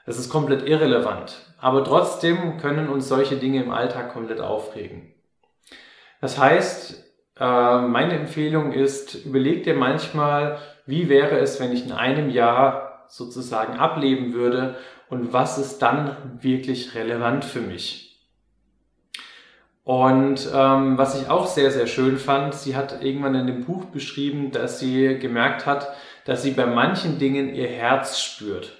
Es 0.04 0.18
ist 0.18 0.28
komplett 0.28 0.68
irrelevant. 0.68 1.38
Aber 1.58 1.82
trotzdem 1.84 2.58
können 2.58 2.90
uns 2.90 3.08
solche 3.08 3.36
Dinge 3.36 3.62
im 3.62 3.72
Alltag 3.72 4.12
komplett 4.12 4.42
aufregen. 4.42 5.14
Das 6.20 6.38
heißt, 6.38 7.02
äh, 7.40 7.78
meine 7.80 8.12
Empfehlung 8.12 8.72
ist, 8.72 9.24
überleg 9.24 9.64
dir 9.64 9.74
manchmal, 9.74 10.58
wie 10.84 11.08
wäre 11.08 11.38
es, 11.38 11.60
wenn 11.60 11.72
ich 11.72 11.86
in 11.86 11.92
einem 11.92 12.28
Jahr 12.28 13.06
sozusagen 13.08 13.78
ableben 13.78 14.34
würde 14.34 14.76
und 15.08 15.32
was 15.32 15.58
ist 15.58 15.78
dann 15.78 16.16
wirklich 16.40 16.94
relevant 16.94 17.44
für 17.44 17.60
mich. 17.60 18.04
Und 19.84 20.48
ähm, 20.54 20.96
was 20.96 21.20
ich 21.20 21.28
auch 21.28 21.46
sehr, 21.46 21.70
sehr 21.70 21.86
schön 21.86 22.16
fand, 22.16 22.54
sie 22.54 22.74
hat 22.74 23.04
irgendwann 23.04 23.34
in 23.34 23.46
dem 23.46 23.64
Buch 23.64 23.84
beschrieben, 23.84 24.50
dass 24.50 24.80
sie 24.80 25.18
gemerkt 25.18 25.66
hat, 25.66 25.94
dass 26.24 26.42
sie 26.42 26.52
bei 26.52 26.64
manchen 26.64 27.18
Dingen 27.18 27.54
ihr 27.54 27.68
Herz 27.68 28.18
spürt. 28.18 28.72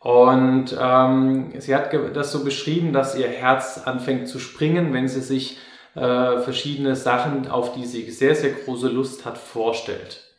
Und 0.00 0.76
ähm, 0.80 1.52
sie 1.58 1.74
hat 1.74 1.92
das 2.14 2.32
so 2.32 2.42
beschrieben, 2.42 2.92
dass 2.92 3.16
ihr 3.16 3.28
Herz 3.28 3.82
anfängt 3.84 4.26
zu 4.26 4.40
springen, 4.40 4.92
wenn 4.92 5.06
sie 5.06 5.20
sich 5.20 5.58
äh, 5.94 6.38
verschiedene 6.38 6.96
Sachen, 6.96 7.48
auf 7.48 7.74
die 7.74 7.84
sie 7.84 8.10
sehr, 8.10 8.34
sehr 8.34 8.52
große 8.52 8.88
Lust 8.88 9.24
hat, 9.24 9.38
vorstellt. 9.38 10.29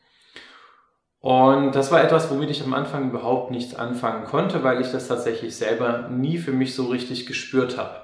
Und 1.21 1.75
das 1.75 1.91
war 1.91 2.03
etwas, 2.03 2.31
womit 2.31 2.49
ich 2.49 2.63
am 2.63 2.73
Anfang 2.73 3.09
überhaupt 3.09 3.51
nichts 3.51 3.75
anfangen 3.75 4.25
konnte, 4.25 4.63
weil 4.63 4.81
ich 4.81 4.91
das 4.91 5.07
tatsächlich 5.07 5.55
selber 5.55 6.09
nie 6.09 6.39
für 6.39 6.51
mich 6.51 6.75
so 6.75 6.87
richtig 6.87 7.27
gespürt 7.27 7.77
habe. 7.77 8.01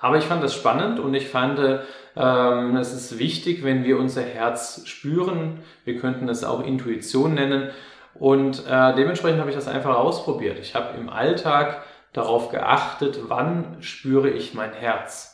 Aber 0.00 0.18
ich 0.18 0.24
fand 0.24 0.42
das 0.42 0.52
spannend 0.52 0.98
und 0.98 1.14
ich 1.14 1.28
fand, 1.28 1.58
ähm, 2.16 2.76
es 2.76 2.92
ist 2.92 3.18
wichtig, 3.18 3.64
wenn 3.64 3.84
wir 3.84 3.98
unser 3.98 4.22
Herz 4.22 4.82
spüren. 4.84 5.62
Wir 5.84 5.98
könnten 5.98 6.28
es 6.28 6.44
auch 6.44 6.62
Intuition 6.62 7.34
nennen. 7.34 7.70
Und 8.14 8.66
äh, 8.66 8.94
dementsprechend 8.94 9.40
habe 9.40 9.50
ich 9.50 9.56
das 9.56 9.68
einfach 9.68 9.96
ausprobiert. 9.96 10.58
Ich 10.58 10.74
habe 10.74 10.98
im 10.98 11.08
Alltag 11.08 11.84
darauf 12.12 12.50
geachtet, 12.50 13.20
wann 13.28 13.76
spüre 13.80 14.28
ich 14.28 14.54
mein 14.54 14.72
Herz. 14.72 15.33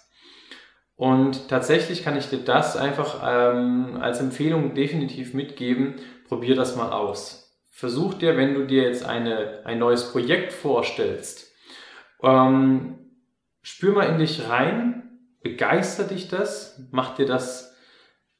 Und 1.00 1.49
tatsächlich 1.49 2.04
kann 2.04 2.19
ich 2.19 2.28
dir 2.28 2.40
das 2.40 2.76
einfach 2.76 3.23
ähm, 3.25 3.97
als 4.02 4.21
Empfehlung 4.21 4.75
definitiv 4.75 5.33
mitgeben. 5.33 5.95
Probier 6.28 6.54
das 6.54 6.76
mal 6.76 6.92
aus. 6.92 7.59
Versuch 7.71 8.12
dir, 8.12 8.37
wenn 8.37 8.52
du 8.52 8.66
dir 8.66 8.83
jetzt 8.83 9.07
eine, 9.07 9.62
ein 9.64 9.78
neues 9.78 10.12
Projekt 10.12 10.52
vorstellst, 10.52 11.50
ähm, 12.23 12.99
spür 13.62 13.95
mal 13.95 14.11
in 14.11 14.19
dich 14.19 14.47
rein, 14.50 15.19
begeistert 15.42 16.11
dich 16.11 16.28
das, 16.28 16.78
macht 16.90 17.16
dir 17.16 17.25
das 17.25 17.75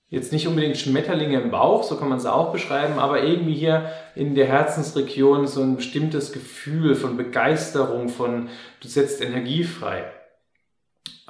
jetzt 0.09 0.31
nicht 0.31 0.47
unbedingt 0.47 0.77
Schmetterlinge 0.77 1.41
im 1.41 1.51
Bauch, 1.51 1.83
so 1.83 1.97
kann 1.97 2.11
man 2.11 2.19
es 2.19 2.27
auch 2.27 2.53
beschreiben, 2.53 2.99
aber 2.99 3.23
irgendwie 3.23 3.55
hier 3.55 3.91
in 4.15 4.35
der 4.35 4.49
Herzensregion 4.49 5.47
so 5.47 5.63
ein 5.63 5.77
bestimmtes 5.77 6.31
Gefühl 6.31 6.95
von 6.95 7.17
Begeisterung, 7.17 8.11
von 8.11 8.51
du 8.81 8.89
setzt 8.89 9.23
Energie 9.23 9.65
frei. 9.65 10.13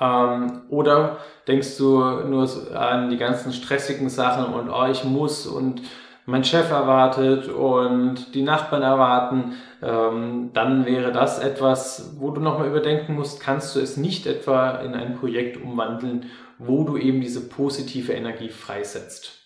Ähm, 0.00 0.62
oder 0.71 1.19
denkst 1.47 1.76
du 1.76 1.99
nur 2.00 2.49
an 2.75 3.11
die 3.11 3.19
ganzen 3.19 3.52
stressigen 3.52 4.09
Sachen 4.09 4.52
und 4.54 4.71
oh, 4.71 4.87
ich 4.90 5.04
muss 5.04 5.47
und 5.47 5.83
mein 6.26 6.45
Chef 6.45 6.71
erwartet 6.71 7.49
und 7.49 8.35
die 8.35 8.42
Nachbarn 8.42 8.83
erwarten, 8.83 9.57
ähm, 9.83 10.50
dann 10.52 10.87
wäre 10.87 11.12
das 11.12 11.38
etwas, 11.38 12.16
wo 12.19 12.30
du 12.30 12.40
nochmal 12.40 12.69
überdenken 12.69 13.14
musst, 13.14 13.40
kannst 13.40 13.75
du 13.75 13.80
es 13.80 13.97
nicht 13.97 14.26
etwa 14.26 14.76
in 14.76 14.95
ein 14.95 15.19
Projekt 15.19 15.57
umwandeln, 15.57 16.26
wo 16.59 16.85
du 16.85 16.97
eben 16.97 17.21
diese 17.21 17.49
positive 17.49 18.12
Energie 18.12 18.50
freisetzt. 18.50 19.40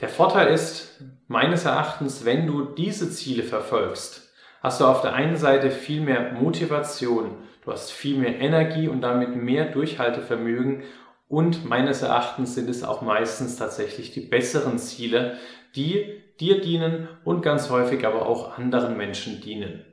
Der 0.00 0.08
Vorteil 0.08 0.52
ist 0.52 1.00
meines 1.28 1.64
Erachtens, 1.64 2.24
wenn 2.24 2.46
du 2.46 2.64
diese 2.64 3.10
Ziele 3.10 3.42
verfolgst, 3.42 4.32
hast 4.62 4.80
du 4.80 4.84
auf 4.84 5.02
der 5.02 5.14
einen 5.14 5.36
Seite 5.36 5.70
viel 5.70 6.00
mehr 6.00 6.32
Motivation, 6.32 7.36
du 7.64 7.72
hast 7.72 7.92
viel 7.92 8.16
mehr 8.16 8.38
Energie 8.40 8.88
und 8.88 9.00
damit 9.00 9.36
mehr 9.36 9.66
Durchhaltevermögen 9.66 10.82
und 11.28 11.64
meines 11.64 12.02
Erachtens 12.02 12.54
sind 12.54 12.68
es 12.68 12.84
auch 12.84 13.02
meistens 13.02 13.56
tatsächlich 13.56 14.12
die 14.12 14.20
besseren 14.20 14.78
Ziele, 14.78 15.38
die 15.74 16.22
dir 16.38 16.60
dienen 16.60 17.08
und 17.24 17.42
ganz 17.42 17.70
häufig 17.70 18.06
aber 18.06 18.26
auch 18.26 18.58
anderen 18.58 18.96
Menschen 18.96 19.40
dienen. 19.40 19.84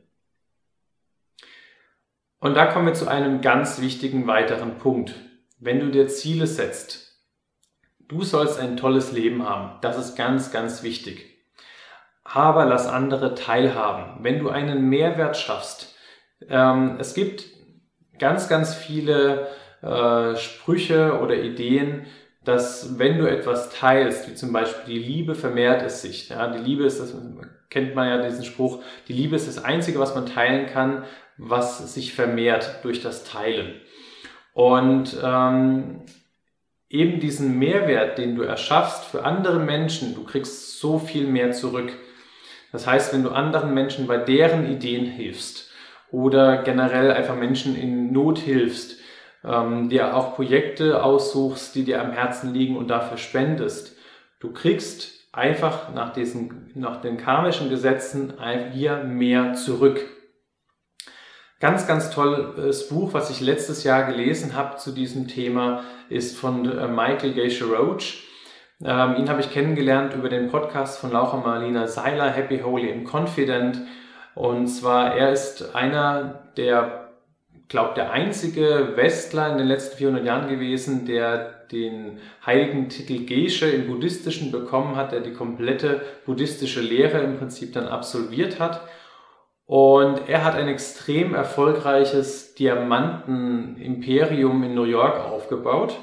Und 2.40 2.56
da 2.56 2.66
kommen 2.66 2.88
wir 2.88 2.94
zu 2.94 3.08
einem 3.08 3.42
ganz 3.42 3.80
wichtigen 3.82 4.28
weiteren 4.28 4.78
Punkt. 4.78 5.14
Wenn 5.60 5.80
du 5.80 5.92
dir 5.92 6.08
Ziele 6.08 6.48
setzt, 6.48 7.20
du 8.08 8.24
sollst 8.24 8.60
ein 8.60 8.78
tolles 8.78 9.12
Leben 9.12 9.48
haben. 9.48 9.80
Das 9.82 9.98
ist 9.98 10.16
ganz, 10.16 10.52
ganz 10.52 10.82
wichtig. 10.82 11.38
Aber 12.24 12.66
lass 12.66 12.88
andere 12.88 13.36
teilhaben. 13.36 14.24
Wenn 14.24 14.40
du 14.40 14.50
einen 14.50 14.90
Mehrwert 14.90 15.38
schaffst, 15.38 15.96
ähm, 16.50 16.98
es 17.00 17.14
gibt 17.14 17.46
ganz, 18.22 18.48
ganz 18.48 18.74
viele 18.74 19.48
äh, 19.82 20.36
Sprüche 20.36 21.20
oder 21.22 21.36
Ideen, 21.36 22.06
dass 22.44 22.98
wenn 22.98 23.18
du 23.18 23.30
etwas 23.30 23.72
teilst, 23.72 24.30
wie 24.30 24.36
zum 24.36 24.54
Beispiel 24.54 24.94
die 24.94 25.00
Liebe 25.00 25.36
vermehrt 25.36 25.82
es 25.82 26.02
sich. 26.02 26.30
Ja, 26.30 26.48
die 26.48 26.64
Liebe 26.64 26.86
ist, 26.86 27.00
das 27.00 27.16
kennt 27.70 27.96
man 27.96 28.08
ja 28.08 28.22
diesen 28.22 28.46
Spruch, 28.46 28.82
die 29.08 29.14
Liebe 29.14 29.36
ist 29.36 29.48
das 29.48 29.64
Einzige, 29.64 30.00
was 30.00 30.16
man 30.16 30.28
teilen 30.28 30.68
kann, 30.68 31.04
was 31.38 31.94
sich 31.94 32.14
vermehrt 32.14 32.80
durch 32.84 33.02
das 33.02 33.24
Teilen. 33.24 33.74
Und 34.54 35.18
ähm, 35.24 36.02
eben 36.90 37.20
diesen 37.20 37.58
Mehrwert, 37.58 38.18
den 38.18 38.36
du 38.36 38.44
erschaffst 38.44 39.06
für 39.06 39.24
andere 39.24 39.60
Menschen, 39.60 40.14
du 40.14 40.24
kriegst 40.24 40.80
so 40.80 41.00
viel 41.00 41.26
mehr 41.26 41.52
zurück. 41.52 41.92
Das 42.72 42.86
heißt, 42.86 43.14
wenn 43.14 43.24
du 43.24 43.32
anderen 43.32 43.74
Menschen 43.74 44.08
bei 44.08 44.18
deren 44.18 44.72
Ideen 44.72 45.06
hilfst 45.06 45.71
oder 46.12 46.62
generell 46.64 47.12
einfach 47.12 47.36
Menschen 47.36 47.76
in 47.76 48.12
Not 48.12 48.40
hilfst, 48.40 49.00
ähm, 49.44 49.90
dir 49.90 50.16
auch 50.16 50.36
Projekte 50.36 51.04
aussuchst, 51.04 51.74
die 51.76 51.84
dir 51.84 52.02
am 52.02 52.12
Herzen 52.12 52.54
liegen 52.54 52.78
und 52.78 52.90
dafür 52.90 53.18
spendest. 53.18 53.98
Du 54.40 54.52
kriegst 54.52 55.28
einfach 55.32 55.94
nach, 55.94 56.14
diesen, 56.14 56.72
nach 56.76 57.02
den 57.02 57.18
karmischen 57.18 57.70
Gesetzen 57.70 58.34
hier 58.74 58.98
mehr 58.98 59.54
zurück. 59.54 60.06
Ganz, 61.60 61.88
ganz 61.88 62.10
tolles 62.10 62.90
Buch, 62.90 63.14
was 63.14 63.30
ich 63.30 63.40
letztes 63.40 63.84
Jahr 63.84 64.04
gelesen 64.12 64.56
habe 64.56 64.78
zu 64.78 64.92
diesem 64.92 65.28
Thema, 65.28 65.84
ist 66.10 66.36
von 66.38 66.66
äh, 66.66 66.88
Michael 66.88 67.34
Geisha 67.34 67.66
Roach. 67.66 68.28
Ähm, 68.84 69.16
ihn 69.16 69.30
habe 69.30 69.42
ich 69.42 69.52
kennengelernt 69.52 70.16
über 70.16 70.28
den 70.28 70.50
Podcast 70.50 71.00
von 71.00 71.12
Laura 71.12 71.38
Marlina 71.38 71.88
Seiler, 71.88 72.32
Happy, 72.32 72.60
Holy 72.60 72.92
and 72.92 73.06
Confident. 73.06 73.80
Und 74.36 74.68
zwar, 74.68 75.16
er 75.16 75.32
ist 75.32 75.76
einer 75.76 76.50
der 76.58 77.02
glaube, 77.72 77.96
der 77.96 78.12
einzige 78.12 78.92
Westler 78.96 79.50
in 79.50 79.58
den 79.58 79.68
letzten 79.68 79.98
400 79.98 80.26
Jahren 80.26 80.50
gewesen, 80.50 81.06
der 81.06 81.62
den 81.72 82.20
heiligen 82.46 82.90
Titel 82.90 83.26
Geshe 83.26 83.70
im 83.70 83.88
Buddhistischen 83.88 84.52
bekommen 84.52 84.98
hat, 84.98 85.14
der 85.14 85.22
die 85.22 85.32
komplette 85.32 86.02
buddhistische 86.26 86.82
Lehre 86.82 87.20
im 87.20 87.38
Prinzip 87.38 87.72
dann 87.72 87.88
absolviert 87.88 88.60
hat. 88.60 88.82
Und 89.66 90.28
er 90.28 90.44
hat 90.44 90.56
ein 90.56 90.68
extrem 90.68 91.34
erfolgreiches 91.34 92.56
Diamantenimperium 92.56 94.64
in 94.64 94.76
New 94.76 94.84
York 94.84 95.18
aufgebaut. 95.18 95.98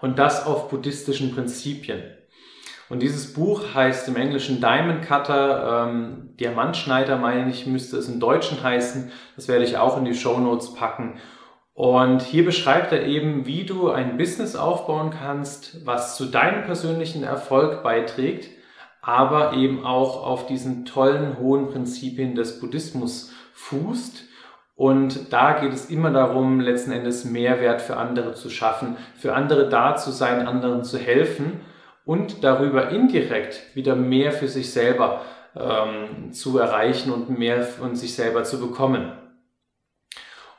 Und 0.00 0.18
das 0.18 0.46
auf 0.46 0.70
buddhistischen 0.70 1.34
Prinzipien. 1.34 2.02
Und 2.90 3.02
dieses 3.02 3.32
Buch 3.32 3.72
heißt 3.72 4.08
im 4.08 4.16
Englischen 4.16 4.60
Diamond 4.60 5.02
Cutter, 5.02 5.86
ähm, 5.88 6.30
Diamantschneider 6.40 7.18
meine 7.18 7.48
ich, 7.48 7.64
müsste 7.64 7.96
es 7.96 8.08
im 8.08 8.18
Deutschen 8.18 8.64
heißen. 8.64 9.12
Das 9.36 9.46
werde 9.46 9.64
ich 9.64 9.78
auch 9.78 9.96
in 9.96 10.04
die 10.04 10.14
Show 10.14 10.38
Notes 10.38 10.74
packen. 10.74 11.14
Und 11.72 12.20
hier 12.20 12.44
beschreibt 12.44 12.90
er 12.90 13.06
eben, 13.06 13.46
wie 13.46 13.64
du 13.64 13.90
ein 13.90 14.16
Business 14.16 14.56
aufbauen 14.56 15.10
kannst, 15.10 15.86
was 15.86 16.16
zu 16.16 16.26
deinem 16.26 16.64
persönlichen 16.64 17.22
Erfolg 17.22 17.84
beiträgt, 17.84 18.50
aber 19.02 19.52
eben 19.52 19.86
auch 19.86 20.26
auf 20.26 20.46
diesen 20.46 20.84
tollen, 20.84 21.38
hohen 21.38 21.68
Prinzipien 21.68 22.34
des 22.34 22.58
Buddhismus 22.58 23.32
fußt. 23.52 24.24
Und 24.74 25.32
da 25.32 25.52
geht 25.52 25.72
es 25.72 25.90
immer 25.90 26.10
darum, 26.10 26.58
letzten 26.58 26.90
Endes 26.90 27.24
Mehrwert 27.24 27.82
für 27.82 27.96
andere 27.96 28.34
zu 28.34 28.50
schaffen, 28.50 28.96
für 29.14 29.32
andere 29.36 29.68
da 29.68 29.94
zu 29.94 30.10
sein, 30.10 30.44
anderen 30.48 30.82
zu 30.82 30.98
helfen 30.98 31.60
und 32.10 32.42
darüber 32.42 32.88
indirekt 32.88 33.62
wieder 33.74 33.94
mehr 33.94 34.32
für 34.32 34.48
sich 34.48 34.72
selber 34.72 35.20
ähm, 35.54 36.32
zu 36.32 36.58
erreichen 36.58 37.12
und 37.12 37.38
mehr 37.38 37.62
von 37.62 37.94
sich 37.94 38.16
selber 38.16 38.42
zu 38.42 38.58
bekommen. 38.58 39.12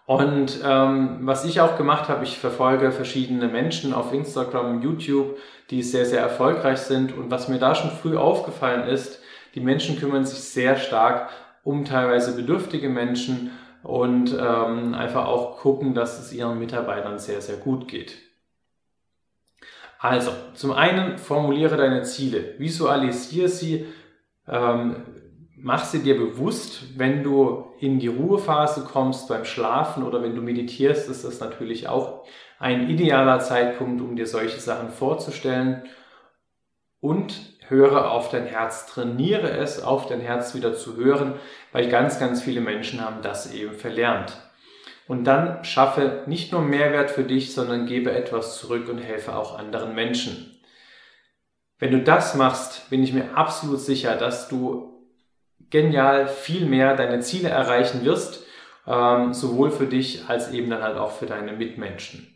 Und 0.05 0.61
ähm, 0.63 1.17
was 1.23 1.43
ich 1.43 1.59
auch 1.59 1.75
gemacht 1.75 2.07
habe, 2.07 2.23
ich 2.23 2.39
verfolge 2.39 2.93
verschiedene 2.93 3.49
Menschen 3.49 3.93
auf 3.93 4.13
Instagram, 4.13 4.81
YouTube, 4.81 5.37
die 5.71 5.83
sehr, 5.83 6.05
sehr 6.05 6.21
erfolgreich 6.21 6.79
sind. 6.79 7.17
Und 7.17 7.31
was 7.31 7.49
mir 7.49 7.59
da 7.59 7.75
schon 7.75 7.91
früh 7.91 8.15
aufgefallen 8.15 8.87
ist, 8.87 9.19
die 9.53 9.59
Menschen 9.59 9.99
kümmern 9.99 10.23
sich 10.23 10.39
sehr 10.39 10.77
stark 10.77 11.31
um 11.65 11.83
teilweise 11.83 12.33
bedürftige 12.33 12.87
Menschen 12.87 13.51
und 13.83 14.33
ähm, 14.39 14.93
einfach 14.93 15.25
auch 15.25 15.57
gucken, 15.57 15.95
dass 15.95 16.17
es 16.17 16.31
ihren 16.31 16.59
Mitarbeitern 16.59 17.19
sehr, 17.19 17.41
sehr 17.41 17.57
gut 17.57 17.89
geht. 17.89 18.30
Also, 20.01 20.31
zum 20.55 20.71
einen 20.71 21.19
formuliere 21.19 21.77
deine 21.77 22.01
Ziele, 22.01 22.55
visualisiere 22.57 23.47
sie, 23.47 23.85
ähm, 24.47 24.95
mach 25.55 25.85
sie 25.85 26.01
dir 26.01 26.17
bewusst, 26.17 26.97
wenn 26.97 27.21
du 27.21 27.67
in 27.79 27.99
die 27.99 28.07
Ruhephase 28.07 28.81
kommst 28.81 29.27
beim 29.27 29.45
Schlafen 29.45 30.01
oder 30.01 30.23
wenn 30.23 30.35
du 30.35 30.41
meditierst, 30.41 31.07
ist 31.07 31.23
das 31.23 31.39
natürlich 31.39 31.87
auch 31.87 32.25
ein 32.57 32.89
idealer 32.89 33.41
Zeitpunkt, 33.41 34.01
um 34.01 34.15
dir 34.15 34.25
solche 34.25 34.59
Sachen 34.59 34.89
vorzustellen. 34.89 35.83
Und 36.99 37.39
höre 37.67 38.09
auf 38.11 38.29
dein 38.29 38.47
Herz, 38.47 38.87
trainiere 38.87 39.51
es, 39.51 39.83
auf 39.83 40.07
dein 40.07 40.19
Herz 40.19 40.55
wieder 40.55 40.73
zu 40.73 40.97
hören, 40.97 41.35
weil 41.73 41.89
ganz, 41.89 42.19
ganz 42.19 42.41
viele 42.41 42.61
Menschen 42.61 43.05
haben 43.05 43.21
das 43.21 43.53
eben 43.53 43.75
verlernt. 43.75 44.35
Und 45.11 45.25
dann 45.25 45.65
schaffe 45.65 46.23
nicht 46.25 46.53
nur 46.53 46.61
Mehrwert 46.61 47.11
für 47.11 47.25
dich, 47.25 47.53
sondern 47.53 47.85
gebe 47.85 48.13
etwas 48.13 48.57
zurück 48.57 48.87
und 48.87 48.97
helfe 48.97 49.35
auch 49.35 49.59
anderen 49.59 49.93
Menschen. 49.93 50.57
Wenn 51.79 51.91
du 51.91 52.01
das 52.01 52.33
machst, 52.35 52.89
bin 52.89 53.03
ich 53.03 53.11
mir 53.11 53.35
absolut 53.35 53.81
sicher, 53.81 54.15
dass 54.15 54.47
du 54.47 55.03
genial 55.69 56.29
viel 56.29 56.65
mehr 56.65 56.95
deine 56.95 57.19
Ziele 57.19 57.49
erreichen 57.49 58.05
wirst, 58.05 58.45
ähm, 58.87 59.33
sowohl 59.33 59.69
für 59.69 59.85
dich 59.85 60.29
als 60.29 60.53
eben 60.53 60.69
dann 60.69 60.81
halt 60.81 60.95
auch 60.95 61.11
für 61.11 61.25
deine 61.25 61.51
Mitmenschen. 61.51 62.33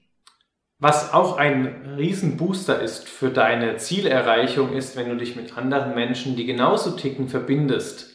Was 0.77 1.13
auch 1.13 1.37
ein 1.37 1.95
Riesenbooster 1.97 2.81
ist 2.81 3.07
für 3.07 3.29
deine 3.29 3.77
Zielerreichung 3.77 4.73
ist, 4.73 4.97
wenn 4.97 5.07
du 5.07 5.15
dich 5.15 5.37
mit 5.37 5.57
anderen 5.57 5.95
Menschen, 5.95 6.35
die 6.35 6.45
genauso 6.45 6.91
ticken, 6.91 7.29
verbindest. 7.29 8.14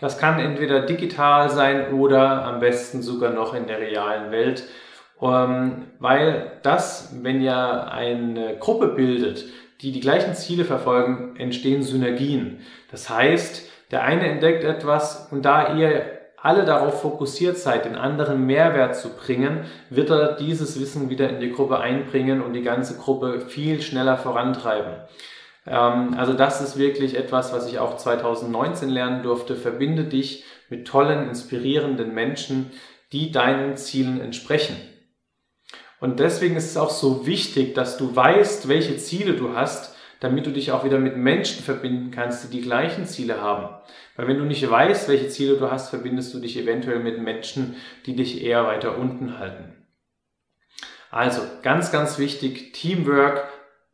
Das 0.00 0.18
kann 0.18 0.40
entweder 0.40 0.80
digital 0.80 1.50
sein 1.50 1.92
oder 1.92 2.44
am 2.44 2.60
besten 2.60 3.02
sogar 3.02 3.32
noch 3.32 3.54
in 3.54 3.66
der 3.66 3.80
realen 3.80 4.30
Welt, 4.30 4.64
ähm, 5.20 5.88
weil 5.98 6.52
das, 6.62 7.14
wenn 7.22 7.42
ihr 7.42 7.92
eine 7.92 8.56
Gruppe 8.58 8.88
bildet, 8.88 9.44
die 9.82 9.92
die 9.92 10.00
gleichen 10.00 10.34
Ziele 10.34 10.64
verfolgen, 10.64 11.36
entstehen 11.36 11.82
Synergien. 11.82 12.60
Das 12.90 13.10
heißt, 13.10 13.68
der 13.90 14.02
eine 14.02 14.26
entdeckt 14.26 14.64
etwas 14.64 15.28
und 15.30 15.44
da 15.44 15.74
ihr 15.74 16.02
alle 16.42 16.64
darauf 16.64 17.02
fokussiert 17.02 17.58
seid, 17.58 17.84
den 17.84 17.96
anderen 17.96 18.46
Mehrwert 18.46 18.96
zu 18.96 19.10
bringen, 19.10 19.64
wird 19.90 20.08
er 20.08 20.36
dieses 20.36 20.80
Wissen 20.80 21.10
wieder 21.10 21.28
in 21.28 21.40
die 21.40 21.52
Gruppe 21.52 21.80
einbringen 21.80 22.40
und 22.40 22.54
die 22.54 22.62
ganze 22.62 22.96
Gruppe 22.96 23.40
viel 23.40 23.82
schneller 23.82 24.16
vorantreiben. 24.16 24.94
Ähm, 25.66 26.14
also 26.14 26.32
das 26.32 26.60
ist 26.60 26.78
wirklich 26.78 27.16
etwas, 27.16 27.52
was 27.52 27.68
ich 27.68 27.78
auch 27.78 27.96
2019 27.96 28.88
lernen 28.88 29.22
durfte. 29.22 29.56
Verbinde 29.56 30.04
dich 30.04 30.44
mit 30.68 30.86
tollen, 30.86 31.28
inspirierenden 31.28 32.14
Menschen, 32.14 32.70
die 33.12 33.32
deinen 33.32 33.76
Zielen 33.76 34.20
entsprechen. 34.20 34.76
Und 36.00 36.18
deswegen 36.18 36.56
ist 36.56 36.70
es 36.70 36.76
auch 36.76 36.90
so 36.90 37.26
wichtig, 37.26 37.74
dass 37.74 37.98
du 37.98 38.14
weißt, 38.14 38.68
welche 38.68 38.96
Ziele 38.96 39.34
du 39.34 39.54
hast, 39.54 39.94
damit 40.20 40.46
du 40.46 40.50
dich 40.50 40.72
auch 40.72 40.84
wieder 40.84 40.98
mit 40.98 41.16
Menschen 41.16 41.62
verbinden 41.62 42.10
kannst, 42.10 42.44
die 42.44 42.56
die 42.56 42.62
gleichen 42.62 43.06
Ziele 43.06 43.40
haben. 43.40 43.74
Weil 44.16 44.28
wenn 44.28 44.38
du 44.38 44.44
nicht 44.44 44.68
weißt, 44.68 45.08
welche 45.08 45.28
Ziele 45.28 45.56
du 45.56 45.70
hast, 45.70 45.90
verbindest 45.90 46.32
du 46.34 46.40
dich 46.40 46.58
eventuell 46.58 47.00
mit 47.00 47.20
Menschen, 47.20 47.76
die 48.06 48.16
dich 48.16 48.42
eher 48.42 48.66
weiter 48.66 48.98
unten 48.98 49.38
halten. 49.38 49.76
Also 51.10 51.42
ganz, 51.62 51.90
ganz 51.90 52.18
wichtig, 52.18 52.72
Teamwork, 52.72 53.48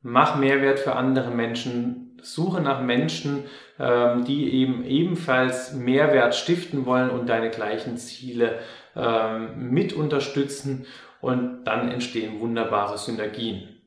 mach 0.06 0.36
Mehrwert 0.36 0.78
für 0.78 0.94
andere 0.94 1.30
Menschen, 1.30 2.16
suche 2.22 2.60
nach 2.60 2.80
Menschen, 2.80 3.44
ähm, 3.78 4.24
die 4.24 4.52
eben 4.52 4.84
ebenfalls 4.84 5.74
Mehrwert 5.74 6.34
stiften 6.34 6.86
wollen 6.86 7.10
und 7.10 7.28
deine 7.28 7.50
gleichen 7.50 7.96
Ziele 7.96 8.60
ähm, 8.94 9.70
mit 9.70 9.92
unterstützen 9.92 10.86
und 11.20 11.64
dann 11.64 11.90
entstehen 11.90 12.40
wunderbare 12.40 12.98
Synergien. 12.98 13.80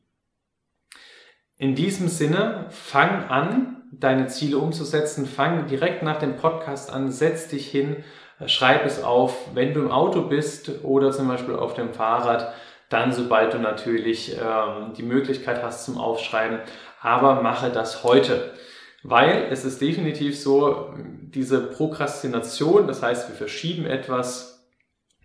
In 1.57 1.75
diesem 1.75 2.09
Sinne, 2.09 2.65
fang 2.69 3.29
an, 3.29 3.83
deine 3.91 4.27
Ziele 4.27 4.57
umzusetzen. 4.57 5.25
Fang 5.25 5.67
direkt 5.67 6.03
nach 6.03 6.19
dem 6.19 6.35
Podcast 6.35 6.91
an, 6.91 7.11
setz 7.11 7.47
dich 7.47 7.69
hin, 7.69 8.03
schreib 8.45 8.85
es 8.85 9.03
auf. 9.03 9.55
Wenn 9.55 9.73
du 9.73 9.81
im 9.81 9.91
Auto 9.91 10.23
bist 10.23 10.83
oder 10.83 11.11
zum 11.11 11.27
Beispiel 11.27 11.55
auf 11.55 11.73
dem 11.73 11.93
Fahrrad, 11.93 12.53
dann 12.89 13.11
sobald 13.13 13.53
du 13.53 13.59
natürlich 13.59 14.35
ähm, 14.35 14.93
die 14.97 15.03
Möglichkeit 15.03 15.63
hast 15.63 15.85
zum 15.85 15.97
Aufschreiben. 15.97 16.59
Aber 17.01 17.41
mache 17.41 17.69
das 17.69 18.03
heute. 18.03 18.53
Weil 19.03 19.47
es 19.49 19.63
ist 19.63 19.79
definitiv 19.79 20.37
so, 20.37 20.93
diese 20.97 21.61
Prokrastination, 21.61 22.87
das 22.87 23.01
heißt, 23.01 23.29
wir 23.29 23.35
verschieben 23.35 23.85
etwas, 23.85 24.67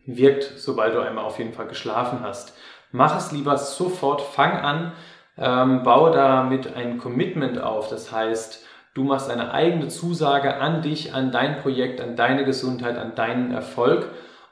wirkt, 0.07 0.45
sobald 0.57 0.95
du 0.95 1.01
einmal 1.01 1.25
auf 1.25 1.39
jeden 1.39 1.55
Fall 1.55 1.67
geschlafen 1.67 2.21
hast. 2.23 2.57
Mach 2.93 3.17
es 3.17 3.33
lieber 3.33 3.57
sofort, 3.57 4.21
fang 4.21 4.53
an, 4.53 4.93
ähm, 5.37 5.83
baue 5.83 6.13
damit 6.13 6.77
ein 6.77 6.99
Commitment 6.99 7.61
auf. 7.61 7.89
Das 7.89 8.13
heißt, 8.13 8.65
du 8.95 9.03
machst 9.03 9.31
eine 9.31 9.53
eigene 9.53 9.89
Zusage 9.89 10.59
an 10.59 10.83
dich, 10.83 11.15
an 11.15 11.33
dein 11.33 11.61
Projekt, 11.61 12.01
an 12.01 12.15
deine 12.15 12.45
Gesundheit, 12.45 12.97
an 12.97 13.15
deinen 13.15 13.51
Erfolg. 13.51 14.11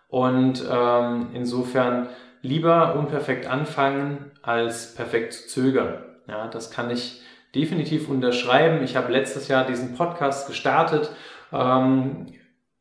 Und 0.08 0.64
ähm, 0.68 1.28
insofern 1.34 2.08
lieber 2.42 2.96
unperfekt 2.96 3.46
anfangen, 3.46 4.32
als 4.42 4.94
perfekt 4.94 5.32
zu 5.32 5.48
zögern. 5.48 6.04
Ja, 6.28 6.48
das 6.48 6.70
kann 6.70 6.90
ich 6.90 7.22
definitiv 7.54 8.08
unterschreiben. 8.08 8.82
Ich 8.82 8.96
habe 8.96 9.12
letztes 9.12 9.48
Jahr 9.48 9.64
diesen 9.64 9.94
Podcast 9.94 10.48
gestartet. 10.48 11.10
Ähm, 11.52 12.26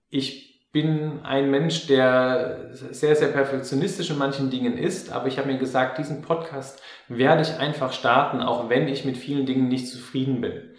ich 0.09 0.51
bin 0.71 1.19
ein 1.23 1.51
Mensch, 1.51 1.87
der 1.87 2.69
sehr, 2.71 3.15
sehr 3.15 3.27
perfektionistisch 3.27 4.09
in 4.09 4.17
manchen 4.17 4.49
Dingen 4.49 4.77
ist, 4.77 5.11
aber 5.11 5.27
ich 5.27 5.37
habe 5.37 5.51
mir 5.51 5.57
gesagt, 5.57 5.97
diesen 5.97 6.21
Podcast 6.21 6.81
werde 7.09 7.41
ich 7.41 7.59
einfach 7.59 7.91
starten, 7.91 8.41
auch 8.41 8.69
wenn 8.69 8.87
ich 8.87 9.03
mit 9.03 9.17
vielen 9.17 9.45
Dingen 9.45 9.67
nicht 9.67 9.89
zufrieden 9.89 10.39
bin. 10.39 10.71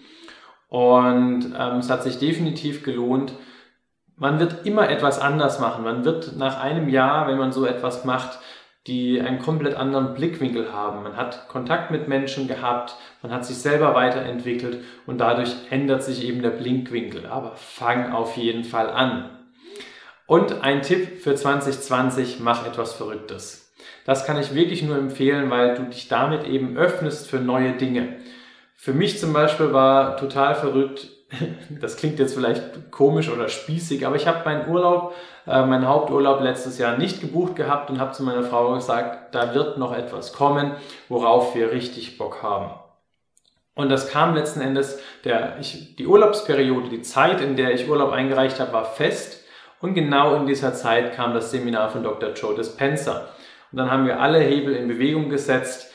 Und 0.68 1.55
ähm, 1.59 1.77
es 1.79 1.90
hat 1.90 2.03
sich 2.03 2.18
definitiv 2.18 2.83
gelohnt. 2.83 3.35
Man 4.16 4.40
wird 4.40 4.64
immer 4.64 4.88
etwas 4.88 5.18
anders 5.18 5.61
machen. 5.61 5.85
Man 5.85 6.07
wird 6.07 6.37
nach 6.38 6.59
einem 6.59 6.88
Jahr, 6.88 7.29
wenn 7.29 7.37
man 7.37 7.53
so 7.53 7.66
etwas 7.66 8.07
macht, 8.07 8.38
die 8.87 9.21
einen 9.21 9.38
komplett 9.38 9.77
anderen 9.77 10.14
Blickwinkel 10.14 10.73
haben. 10.73 11.05
Man 11.05 11.16
hat 11.16 11.49
Kontakt 11.49 11.90
mit 11.90 12.09
Menschen 12.09 12.49
gehabt, 12.49 12.97
man 13.23 13.33
hat 13.33 13.45
sich 13.47 13.59
selber 13.59 13.95
weiterentwickelt 13.95 14.79
und 15.07 15.18
dadurch 15.18 15.55
ändert 15.71 16.03
sich 16.03 16.25
eben 16.25 16.42
der 16.42 16.51
Blickwinkel. 16.51 17.27
Aber 17.27 17.53
fang 17.57 18.12
auf 18.12 18.37
jeden 18.37 18.64
Fall 18.64 18.90
an. 18.90 19.31
Und 20.27 20.62
ein 20.62 20.83
Tipp 20.83 21.21
für 21.21 21.35
2020, 21.35 22.40
mach 22.40 22.66
etwas 22.66 22.95
Verrücktes. 22.95 23.73
Das 24.05 24.27
kann 24.27 24.40
ich 24.40 24.55
wirklich 24.55 24.83
nur 24.83 24.97
empfehlen, 24.97 25.51
weil 25.51 25.75
du 25.75 25.85
dich 25.85 26.09
damit 26.09 26.45
eben 26.45 26.77
öffnest 26.77 27.29
für 27.29 27.38
neue 27.38 27.73
Dinge. 27.73 28.16
Für 28.75 28.92
mich 28.92 29.21
zum 29.21 29.33
Beispiel 29.33 29.73
war 29.73 30.16
total 30.16 30.57
verrückt, 30.57 31.09
das 31.81 31.97
klingt 31.97 32.18
jetzt 32.18 32.35
vielleicht 32.35 32.90
komisch 32.90 33.31
oder 33.31 33.49
spießig, 33.49 34.07
aber 34.07 34.16
ich 34.16 34.27
habe 34.27 34.45
meinen 34.45 34.68
Urlaub, 34.68 35.14
äh, 35.47 35.64
meinen 35.64 35.88
Haupturlaub 35.88 36.40
letztes 36.40 36.79
Jahr 36.79 36.97
nicht 36.99 37.21
gebucht 37.21 37.57
gehabt 37.57 37.90
und 37.90 38.01
habe 38.01 38.12
zu 38.12 38.23
meiner 38.23 38.42
Frau 38.42 38.75
gesagt, 38.75 39.35
da 39.35 39.55
wird 39.55 39.79
noch 39.79 39.97
etwas 39.97 40.33
kommen, 40.33 40.73
worauf 41.09 41.55
wir 41.55 41.73
richtig 41.73 42.18
Bock 42.18 42.42
haben. 42.42 42.71
Und 43.75 43.88
das 43.88 44.11
kam 44.11 44.35
letzten 44.35 44.61
Endes, 44.61 45.01
der, 45.25 45.57
ich, 45.59 45.97
die 45.97 46.07
Urlaubsperiode, 46.07 46.90
die 46.90 47.03
Zeit, 47.03 47.40
in 47.40 47.57
der 47.57 47.73
ich 47.73 47.88
Urlaub 47.88 48.12
eingereicht 48.12 48.61
habe, 48.61 48.73
war 48.73 48.85
fest. 48.85 49.45
Und 49.81 49.95
genau 49.95 50.35
in 50.35 50.47
dieser 50.47 50.75
Zeit 50.75 51.14
kam 51.14 51.33
das 51.33 51.51
Seminar 51.51 51.88
von 51.88 52.03
Dr. 52.03 52.35
Joe 52.35 52.55
Dispenza. 52.55 53.29
Und 53.73 53.79
dann 53.79 53.90
haben 53.90 54.05
wir 54.05 54.21
alle 54.21 54.40
Hebel 54.40 54.77
in 54.77 54.88
Bewegung 54.88 55.31
gesetzt, 55.31 55.90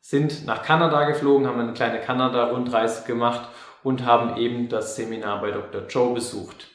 sind 0.00 0.46
nach 0.46 0.62
Kanada 0.62 1.04
geflogen, 1.04 1.46
haben 1.46 1.60
eine 1.60 1.74
kleine 1.74 2.00
Kanada-Rundreise 2.00 3.06
gemacht 3.06 3.46
und 3.82 4.04
haben 4.04 4.36
eben 4.36 4.68
das 4.68 4.96
Seminar 4.96 5.40
bei 5.40 5.50
Dr. 5.50 5.82
Joe 5.88 6.14
besucht. 6.14 6.68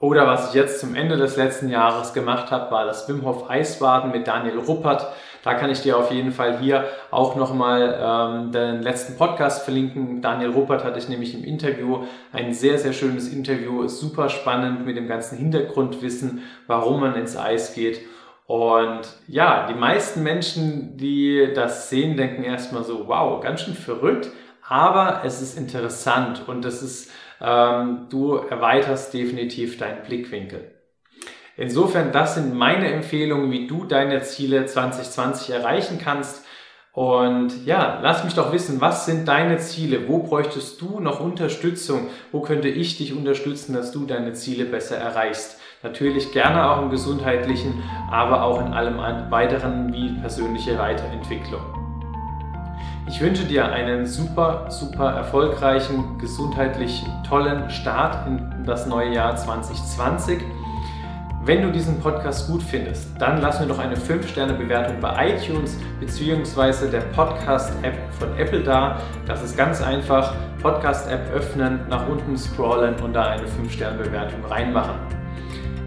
Oder 0.00 0.28
was 0.28 0.48
ich 0.48 0.54
jetzt 0.54 0.78
zum 0.78 0.94
Ende 0.94 1.16
des 1.16 1.36
letzten 1.36 1.68
Jahres 1.68 2.14
gemacht 2.14 2.52
habe, 2.52 2.70
war 2.70 2.84
das 2.84 3.08
Wim 3.08 3.24
Hof 3.24 3.50
Eisbaden 3.50 4.12
mit 4.12 4.28
Daniel 4.28 4.58
Ruppert. 4.58 5.08
Da 5.42 5.54
kann 5.54 5.70
ich 5.70 5.80
dir 5.80 5.96
auf 5.96 6.12
jeden 6.12 6.30
Fall 6.30 6.58
hier 6.58 6.84
auch 7.10 7.34
nochmal 7.34 7.98
ähm, 8.00 8.52
den 8.52 8.82
letzten 8.82 9.16
Podcast 9.16 9.64
verlinken. 9.64 10.22
Daniel 10.22 10.50
Ruppert 10.50 10.84
hatte 10.84 11.00
ich 11.00 11.08
nämlich 11.08 11.34
im 11.34 11.42
Interview. 11.42 12.04
Ein 12.32 12.54
sehr, 12.54 12.78
sehr 12.78 12.92
schönes 12.92 13.28
Interview. 13.32 13.88
Super 13.88 14.28
spannend 14.28 14.86
mit 14.86 14.96
dem 14.96 15.08
ganzen 15.08 15.36
Hintergrundwissen, 15.36 16.42
warum 16.68 17.00
man 17.00 17.16
ins 17.16 17.36
Eis 17.36 17.74
geht. 17.74 18.00
Und 18.46 19.00
ja, 19.26 19.66
die 19.66 19.74
meisten 19.74 20.22
Menschen, 20.22 20.96
die 20.96 21.52
das 21.54 21.90
sehen, 21.90 22.16
denken 22.16 22.44
erstmal 22.44 22.84
so, 22.84 23.08
wow, 23.08 23.42
ganz 23.42 23.62
schön 23.62 23.74
verrückt. 23.74 24.30
Aber 24.68 25.22
es 25.24 25.40
ist 25.40 25.56
interessant 25.56 26.42
und 26.46 26.64
es 26.64 26.82
ist, 26.82 27.10
ähm, 27.40 28.06
du 28.10 28.34
erweiterst 28.36 29.14
definitiv 29.14 29.78
deinen 29.78 30.02
Blickwinkel. 30.02 30.72
Insofern, 31.56 32.12
das 32.12 32.34
sind 32.34 32.54
meine 32.54 32.92
Empfehlungen, 32.92 33.50
wie 33.50 33.66
du 33.66 33.84
deine 33.84 34.20
Ziele 34.20 34.66
2020 34.66 35.54
erreichen 35.54 35.98
kannst. 35.98 36.44
Und 36.92 37.64
ja, 37.64 37.98
lass 38.02 38.24
mich 38.24 38.34
doch 38.34 38.52
wissen, 38.52 38.80
was 38.80 39.06
sind 39.06 39.26
deine 39.26 39.58
Ziele? 39.58 40.06
Wo 40.06 40.18
bräuchtest 40.18 40.80
du 40.80 41.00
noch 41.00 41.20
Unterstützung? 41.20 42.08
Wo 42.30 42.42
könnte 42.42 42.68
ich 42.68 42.98
dich 42.98 43.16
unterstützen, 43.16 43.72
dass 43.72 43.90
du 43.90 44.04
deine 44.04 44.34
Ziele 44.34 44.66
besser 44.66 44.98
erreichst? 44.98 45.58
Natürlich 45.82 46.32
gerne 46.32 46.70
auch 46.70 46.82
im 46.82 46.90
gesundheitlichen, 46.90 47.82
aber 48.10 48.42
auch 48.42 48.60
in 48.60 48.72
allem 48.72 48.98
weiteren 49.30 49.92
wie 49.92 50.20
persönliche 50.20 50.78
Weiterentwicklung. 50.78 51.87
Ich 53.08 53.22
wünsche 53.22 53.44
dir 53.44 53.72
einen 53.72 54.04
super, 54.04 54.66
super 54.68 55.10
erfolgreichen, 55.12 56.18
gesundheitlich 56.18 57.06
tollen 57.26 57.70
Start 57.70 58.26
in 58.26 58.64
das 58.66 58.86
neue 58.86 59.14
Jahr 59.14 59.34
2020. 59.34 60.42
Wenn 61.42 61.62
du 61.62 61.72
diesen 61.72 61.98
Podcast 62.00 62.48
gut 62.48 62.62
findest, 62.62 63.08
dann 63.18 63.40
lass 63.40 63.60
mir 63.60 63.66
doch 63.66 63.78
eine 63.78 63.96
5-Sterne-Bewertung 63.96 65.00
bei 65.00 65.30
iTunes 65.30 65.78
bzw. 66.00 66.90
der 66.90 67.00
Podcast-App 67.00 67.96
von 68.18 68.28
Apple 68.36 68.62
da. 68.62 69.00
Das 69.26 69.42
ist 69.42 69.56
ganz 69.56 69.80
einfach. 69.80 70.34
Podcast-App 70.60 71.32
öffnen, 71.32 71.80
nach 71.88 72.06
unten 72.08 72.36
scrollen 72.36 72.94
und 72.96 73.14
da 73.14 73.28
eine 73.28 73.46
5-Sterne-Bewertung 73.46 74.44
reinmachen. 74.44 74.96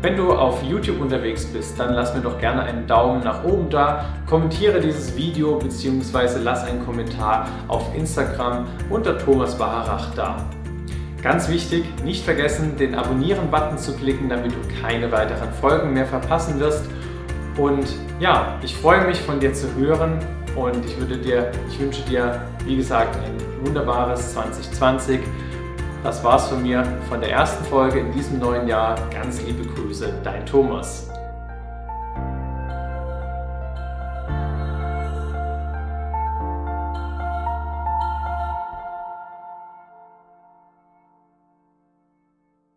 Wenn 0.02 0.18
du 0.18 0.34
auf 0.34 0.64
YouTube 0.64 1.00
unterwegs 1.00 1.46
bist, 1.46 1.80
dann 1.80 1.94
lass 1.94 2.16
mir 2.16 2.22
doch 2.22 2.40
gerne 2.40 2.64
einen 2.64 2.88
Daumen 2.88 3.24
nach 3.24 3.44
oben 3.44 3.70
da, 3.70 4.06
kommentiere 4.28 4.82
dieses 4.82 5.16
Video 5.16 5.60
bzw. 5.60 6.40
lass 6.42 6.64
einen 6.64 6.84
Kommentar 6.84 7.48
auf 7.68 7.94
Instagram 7.96 8.66
unter 8.90 9.20
Thomas 9.20 9.56
Baharach 9.56 10.16
da. 10.16 10.38
Ganz 11.22 11.50
wichtig, 11.50 11.86
nicht 12.04 12.26
vergessen, 12.26 12.78
den 12.78 12.96
Abonnieren-Button 12.96 13.78
zu 13.78 13.96
klicken, 13.96 14.28
damit 14.28 14.54
du 14.54 14.82
keine 14.82 15.12
weiteren 15.12 15.54
Folgen 15.54 15.94
mehr 15.94 16.08
verpassen 16.08 16.60
wirst. 16.60 16.86
Und 17.56 17.86
ja, 18.20 18.58
ich 18.64 18.76
freue 18.76 19.06
mich 19.06 19.22
von 19.22 19.40
dir 19.40 19.54
zu 19.54 19.68
hören 19.76 20.18
und 20.56 20.84
ich, 20.84 21.00
würde 21.00 21.18
dir, 21.18 21.52
ich 21.70 21.80
wünsche 21.80 22.02
dir, 22.10 22.42
wie 22.66 22.76
gesagt, 22.76 23.18
ein 23.18 23.64
wunderbares 23.64 24.34
2020. 24.34 25.20
Das 26.04 26.24
war's 26.24 26.48
von 26.48 26.64
mir 26.64 26.84
von 27.10 27.22
der 27.22 27.30
ersten 27.32 27.64
Folge 27.66 28.00
in 28.00 28.12
diesem 28.12 28.40
neuen 28.40 28.68
Jahr. 28.68 28.96
Ganz 29.12 29.40
liebe 29.44 29.64
Grüße, 29.64 30.12
dein 30.24 30.48
Thomas. 30.48 31.11